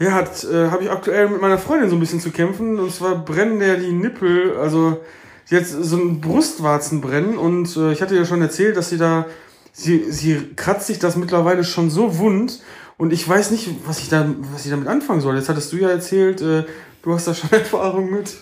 ja, 0.00 0.12
hat 0.12 0.44
äh, 0.44 0.68
habe 0.68 0.82
ich 0.82 0.90
aktuell 0.90 1.28
mit 1.28 1.40
meiner 1.40 1.58
Freundin 1.58 1.88
so 1.88 1.96
ein 1.96 2.00
bisschen 2.00 2.20
zu 2.20 2.30
kämpfen. 2.30 2.78
Und 2.80 2.92
zwar 2.92 3.24
brennen 3.24 3.60
der 3.60 3.76
die 3.76 3.92
Nippel, 3.92 4.56
also 4.56 5.00
jetzt 5.46 5.70
so 5.70 5.96
ein 5.96 6.20
Brustwarzen 6.20 7.00
brennen. 7.00 7.38
Und 7.38 7.76
äh, 7.76 7.92
ich 7.92 8.02
hatte 8.02 8.16
ja 8.16 8.24
schon 8.24 8.42
erzählt, 8.42 8.76
dass 8.76 8.90
sie 8.90 8.98
da 8.98 9.26
sie 9.72 10.10
sie 10.10 10.54
kratzt 10.56 10.88
sich 10.88 10.98
das 10.98 11.16
mittlerweile 11.16 11.62
schon 11.62 11.88
so 11.88 12.18
wund. 12.18 12.60
Und 12.96 13.12
ich 13.12 13.26
weiß 13.26 13.52
nicht, 13.52 13.70
was 13.86 14.00
ich 14.00 14.08
da 14.08 14.26
was 14.52 14.64
ich 14.64 14.72
damit 14.72 14.88
anfangen 14.88 15.20
soll. 15.20 15.36
Jetzt 15.36 15.48
hattest 15.48 15.72
du 15.72 15.76
ja 15.76 15.88
erzählt, 15.88 16.40
äh, 16.40 16.64
du 17.02 17.14
hast 17.14 17.28
da 17.28 17.34
schon 17.34 17.50
Erfahrung 17.52 18.10
mit. 18.10 18.36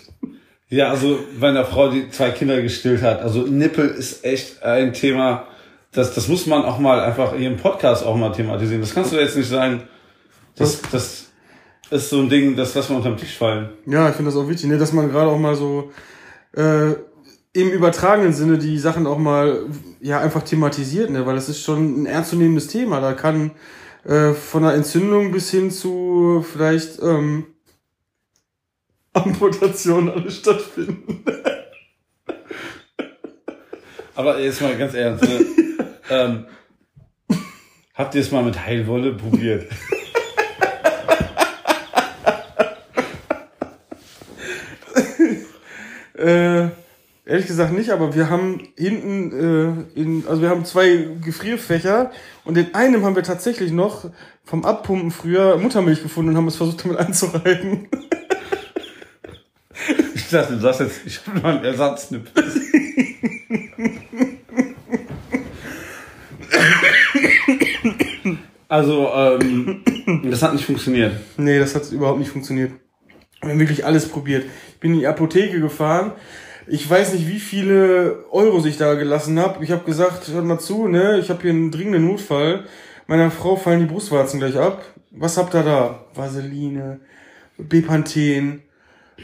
Ja, 0.69 0.89
also 0.89 1.19
meiner 1.39 1.65
Frau, 1.65 1.89
die 1.89 2.09
zwei 2.11 2.29
Kinder 2.29 2.61
gestillt 2.61 3.01
hat. 3.01 3.21
Also 3.21 3.41
Nippel 3.41 3.89
ist 3.89 4.23
echt 4.23 4.61
ein 4.61 4.93
Thema, 4.93 5.47
das, 5.91 6.13
das 6.13 6.27
muss 6.27 6.45
man 6.45 6.63
auch 6.63 6.77
mal 6.77 6.99
einfach 6.99 7.33
in 7.33 7.41
ihrem 7.41 7.57
Podcast 7.57 8.05
auch 8.05 8.15
mal 8.15 8.31
thematisieren. 8.31 8.81
Das 8.81 8.93
kannst 8.93 9.11
du 9.11 9.17
jetzt 9.17 9.35
nicht 9.35 9.49
sagen. 9.49 9.81
Das, 10.55 10.79
das 10.91 11.25
ist 11.89 12.09
so 12.09 12.19
ein 12.19 12.29
Ding, 12.29 12.55
das 12.55 12.75
lassen 12.75 12.89
wir 12.89 12.97
unterm 12.97 13.17
Tisch 13.17 13.35
fallen. 13.35 13.69
Ja, 13.87 14.09
ich 14.09 14.15
finde 14.15 14.31
das 14.31 14.39
auch 14.39 14.47
wichtig, 14.47 14.69
ne, 14.69 14.77
dass 14.77 14.93
man 14.93 15.09
gerade 15.09 15.31
auch 15.31 15.39
mal 15.39 15.55
so 15.55 15.91
äh, 16.55 16.91
im 17.53 17.71
übertragenen 17.71 18.33
Sinne 18.33 18.59
die 18.59 18.77
Sachen 18.77 19.07
auch 19.07 19.17
mal 19.17 19.65
ja 19.99 20.19
einfach 20.19 20.43
thematisiert, 20.43 21.09
ne, 21.09 21.25
weil 21.25 21.35
das 21.35 21.49
ist 21.49 21.63
schon 21.63 22.03
ein 22.03 22.05
ernstzunehmendes 22.05 22.67
Thema. 22.67 23.01
Da 23.01 23.13
kann 23.13 23.51
äh, 24.05 24.33
von 24.33 24.63
einer 24.63 24.75
Entzündung 24.75 25.31
bis 25.31 25.49
hin 25.49 25.71
zu 25.71 26.45
vielleicht 26.47 27.01
ähm, 27.01 27.47
Amputationen 29.25 30.09
alle 30.09 30.31
stattfinden. 30.31 31.23
Aber 34.15 34.39
jetzt 34.39 34.61
mal 34.61 34.75
ganz 34.75 34.93
ernst, 34.93 35.23
ne? 35.23 35.45
ähm, 36.09 36.45
habt 37.93 38.15
ihr 38.15 38.21
es 38.21 38.31
mal 38.31 38.43
mit 38.43 38.59
Heilwolle 38.65 39.13
probiert? 39.13 39.71
äh, 46.17 46.67
ehrlich 47.25 47.47
gesagt 47.47 47.71
nicht, 47.71 47.91
aber 47.91 48.13
wir 48.13 48.29
haben 48.29 48.67
hinten, 48.75 49.87
äh, 49.95 49.99
in, 49.99 50.25
also 50.27 50.41
wir 50.41 50.49
haben 50.49 50.65
zwei 50.65 51.07
Gefrierfächer 51.23 52.11
und 52.43 52.57
in 52.57 52.75
einem 52.75 53.05
haben 53.05 53.15
wir 53.15 53.23
tatsächlich 53.23 53.71
noch 53.71 54.09
vom 54.43 54.65
Abpumpen 54.65 55.11
früher 55.11 55.57
Muttermilch 55.57 56.03
gefunden 56.03 56.31
und 56.31 56.37
haben 56.37 56.47
es 56.47 56.57
versucht 56.57 56.83
damit 56.83 56.97
einzureiben. 56.97 57.87
Ich 60.29 60.33
dachte, 60.33 60.53
du 60.53 60.59
sagst 60.59 60.81
jetzt, 60.81 61.01
ich 61.07 61.25
habe 61.25 61.39
mal 61.39 61.55
einen 61.55 61.65
Ersatznippel. 61.65 62.31
Also, 68.67 69.09
ähm, 69.11 69.83
das 70.29 70.43
hat 70.43 70.53
nicht 70.53 70.65
funktioniert. 70.65 71.13
Nee, 71.37 71.57
das 71.57 71.73
hat 71.73 71.91
überhaupt 71.91 72.19
nicht 72.19 72.29
funktioniert. 72.29 72.73
Wir 73.41 73.49
haben 73.49 73.59
wirklich 73.59 73.83
alles 73.83 74.07
probiert. 74.07 74.45
Ich 74.73 74.79
bin 74.79 74.93
in 74.93 74.99
die 74.99 75.07
Apotheke 75.07 75.59
gefahren. 75.59 76.11
Ich 76.67 76.87
weiß 76.87 77.13
nicht, 77.13 77.27
wie 77.27 77.39
viele 77.39 78.25
Euro 78.29 78.63
ich 78.63 78.77
da 78.77 78.93
gelassen 78.93 79.39
habe. 79.39 79.63
Ich 79.63 79.71
habe 79.71 79.83
gesagt, 79.83 80.27
hört 80.27 80.45
mal 80.45 80.59
zu, 80.59 80.87
ne, 80.87 81.17
ich 81.17 81.31
habe 81.31 81.41
hier 81.41 81.49
einen 81.49 81.71
dringenden 81.71 82.05
Notfall. 82.05 82.65
Meiner 83.07 83.31
Frau 83.31 83.55
fallen 83.55 83.79
die 83.79 83.91
Brustwarzen 83.91 84.39
gleich 84.39 84.57
ab. 84.57 84.85
Was 85.09 85.37
habt 85.37 85.55
ihr 85.55 85.63
da? 85.63 86.05
Vaseline, 86.13 86.99
Bepanthen, 87.57 88.61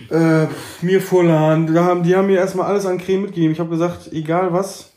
äh, 0.09 0.47
Mirfolan. 0.81 1.73
Da 1.73 1.83
haben, 1.83 2.03
die 2.03 2.15
haben 2.15 2.27
mir 2.27 2.37
erstmal 2.37 2.67
alles 2.67 2.85
an 2.85 2.97
Creme 2.97 3.23
mitgegeben. 3.23 3.53
Ich 3.53 3.59
habe 3.59 3.69
gesagt, 3.69 4.11
egal 4.11 4.53
was, 4.53 4.93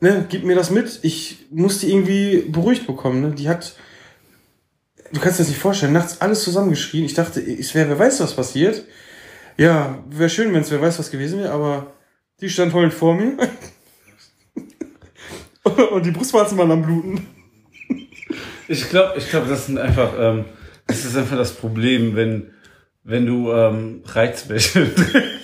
ne, 0.00 0.26
gib 0.28 0.44
mir 0.44 0.54
das 0.54 0.70
mit. 0.70 1.00
Ich 1.02 1.46
muss 1.50 1.80
die 1.80 1.90
irgendwie 1.90 2.42
beruhigt 2.48 2.86
bekommen. 2.86 3.20
Ne? 3.20 3.30
Die 3.32 3.48
hat, 3.48 3.76
du 5.12 5.20
kannst 5.20 5.38
dir 5.38 5.42
das 5.42 5.48
nicht 5.48 5.60
vorstellen, 5.60 5.92
nachts 5.92 6.20
alles 6.20 6.44
zusammengeschrien. 6.44 7.04
Ich 7.04 7.14
dachte, 7.14 7.40
es 7.40 7.74
wäre, 7.74 7.88
wer 7.88 7.98
weiß, 7.98 8.20
was 8.20 8.34
passiert. 8.34 8.84
Ja, 9.56 9.98
wäre 10.10 10.30
schön, 10.30 10.52
wenn 10.52 10.62
es 10.62 10.70
wer 10.70 10.80
weiß, 10.80 10.98
was 10.98 11.10
gewesen 11.10 11.38
wäre, 11.40 11.52
aber 11.52 11.92
die 12.40 12.50
stand 12.50 12.72
heulend 12.74 12.94
vor 12.94 13.14
mir. 13.14 13.36
Und 15.92 16.04
die 16.04 16.10
Brustwarzen 16.10 16.58
waren 16.58 16.70
am 16.70 16.82
Bluten. 16.82 17.26
Ich 18.68 18.88
glaube, 18.88 19.14
ich 19.16 19.28
glaube, 19.30 19.48
das 19.48 19.66
sind 19.66 19.78
einfach, 19.78 20.12
ähm, 20.18 20.44
das 20.86 21.04
ist 21.04 21.16
einfach 21.16 21.36
das 21.36 21.52
Problem, 21.54 22.16
wenn, 22.16 22.53
wenn 23.04 23.26
du 23.26 23.52
ähm, 23.52 24.02
Reizwäsche 24.06 24.90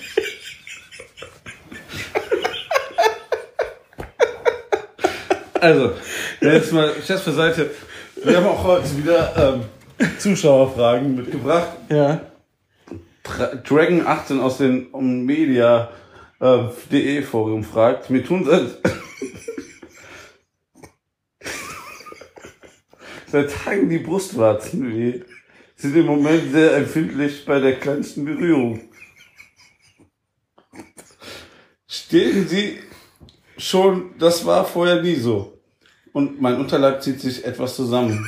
Also, 5.61 5.91
jetzt 6.41 6.73
mal 6.73 6.91
Scherz 7.05 7.21
beiseite. 7.21 7.69
Wir 8.23 8.37
haben 8.37 8.47
auch 8.47 8.63
heute 8.63 8.97
wieder 8.97 9.61
ähm, 9.99 10.09
Zuschauerfragen 10.17 11.15
mitgebracht. 11.15 11.77
Ja. 11.87 12.21
Dragon 13.63 14.07
18 14.07 14.39
aus 14.39 14.57
den 14.57 14.87
um 14.87 15.23
Media 15.23 15.91
äh, 16.39 17.21
Forum 17.21 17.63
fragt, 17.63 18.09
mir 18.09 18.25
tun 18.25 18.43
seit, 18.43 18.79
seit 23.27 23.51
Tagen 23.51 23.87
die 23.87 23.99
Brustwarzen 23.99 24.91
weh. 24.91 25.21
Sind 25.81 25.95
im 25.95 26.05
Moment 26.05 26.51
sehr 26.51 26.75
empfindlich 26.77 27.43
bei 27.43 27.59
der 27.59 27.79
kleinsten 27.79 28.23
Berührung. 28.23 28.81
Stehen 31.87 32.47
Sie 32.47 32.77
schon, 33.57 34.13
das 34.19 34.45
war 34.45 34.63
vorher 34.63 35.01
nie 35.01 35.15
so. 35.15 35.59
Und 36.13 36.39
mein 36.39 36.59
Unterleib 36.59 37.01
zieht 37.01 37.19
sich 37.19 37.43
etwas 37.43 37.75
zusammen. 37.75 38.23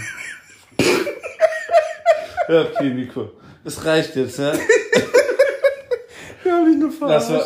ja, 2.50 2.62
okay, 2.62 2.89
Nico. 2.89 3.34
Das 3.63 3.86
reicht 3.86 4.16
jetzt, 4.16 4.39
ja? 4.39 4.54
Ja, 6.46 6.58
hab 6.60 6.68
ich 6.68 6.76
nur 6.76 6.92
Das 7.08 7.30
war. 7.30 7.46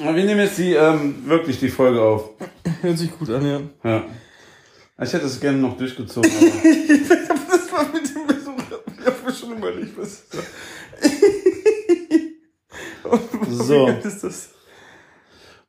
Aber 0.00 0.14
wir 0.14 0.24
nehmen 0.24 0.40
jetzt 0.40 0.58
die, 0.58 0.74
ähm, 0.74 1.26
wirklich 1.26 1.58
die 1.58 1.70
Folge 1.70 2.02
auf. 2.02 2.30
Hört 2.82 2.98
sich 2.98 3.10
gut 3.18 3.30
an, 3.30 3.44
ja. 3.44 3.60
Ja. 3.90 4.04
Ich 5.02 5.12
hätte 5.12 5.26
es 5.26 5.38
gerne 5.40 5.58
noch 5.58 5.76
durchgezogen. 5.76 6.30
Aber 6.30 6.46
Das 7.50 7.72
war 7.72 7.92
mit 7.92 8.14
dem 8.14 8.26
Besuch. 8.26 8.54
Ich 8.98 9.06
hab 9.06 9.24
mir 9.24 9.32
schon 9.34 9.56
überlegt, 9.56 9.96
was 9.98 10.08
ist 10.08 10.34
das? 10.34 10.44
So. 13.48 13.88
Ist 13.88 14.24
das? 14.24 14.50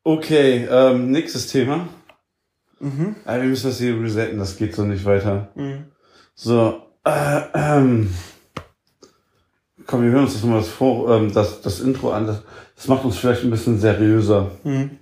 okay, 0.03 0.67
ähm, 0.69 1.11
nächstes 1.11 1.47
Thema. 1.47 1.87
Ah, 3.25 3.35
wir 3.35 3.43
müssen 3.43 3.67
das 3.67 3.79
hier 3.79 3.99
resetten, 3.99 4.39
das 4.39 4.55
geht 4.57 4.75
so 4.75 4.83
nicht 4.83 5.03
weiter. 5.05 5.49
Mhm. 5.55 5.85
So, 6.35 6.81
äh, 7.03 7.41
ähm. 7.53 8.13
Komm, 9.85 10.03
wir 10.03 10.11
hören 10.11 10.25
uns 10.25 10.33
das 10.33 10.43
nochmal 10.43 10.59
das, 10.59 10.69
Vor 10.69 11.09
ähm, 11.15 11.33
das, 11.33 11.61
das 11.61 11.79
Intro 11.79 12.11
an. 12.11 12.27
Das, 12.27 12.41
das 12.75 12.87
macht 12.87 13.05
uns 13.05 13.17
vielleicht 13.17 13.43
ein 13.43 13.49
bisschen 13.51 13.79
seriöser. 13.79 14.51
Mhm. 14.63 14.99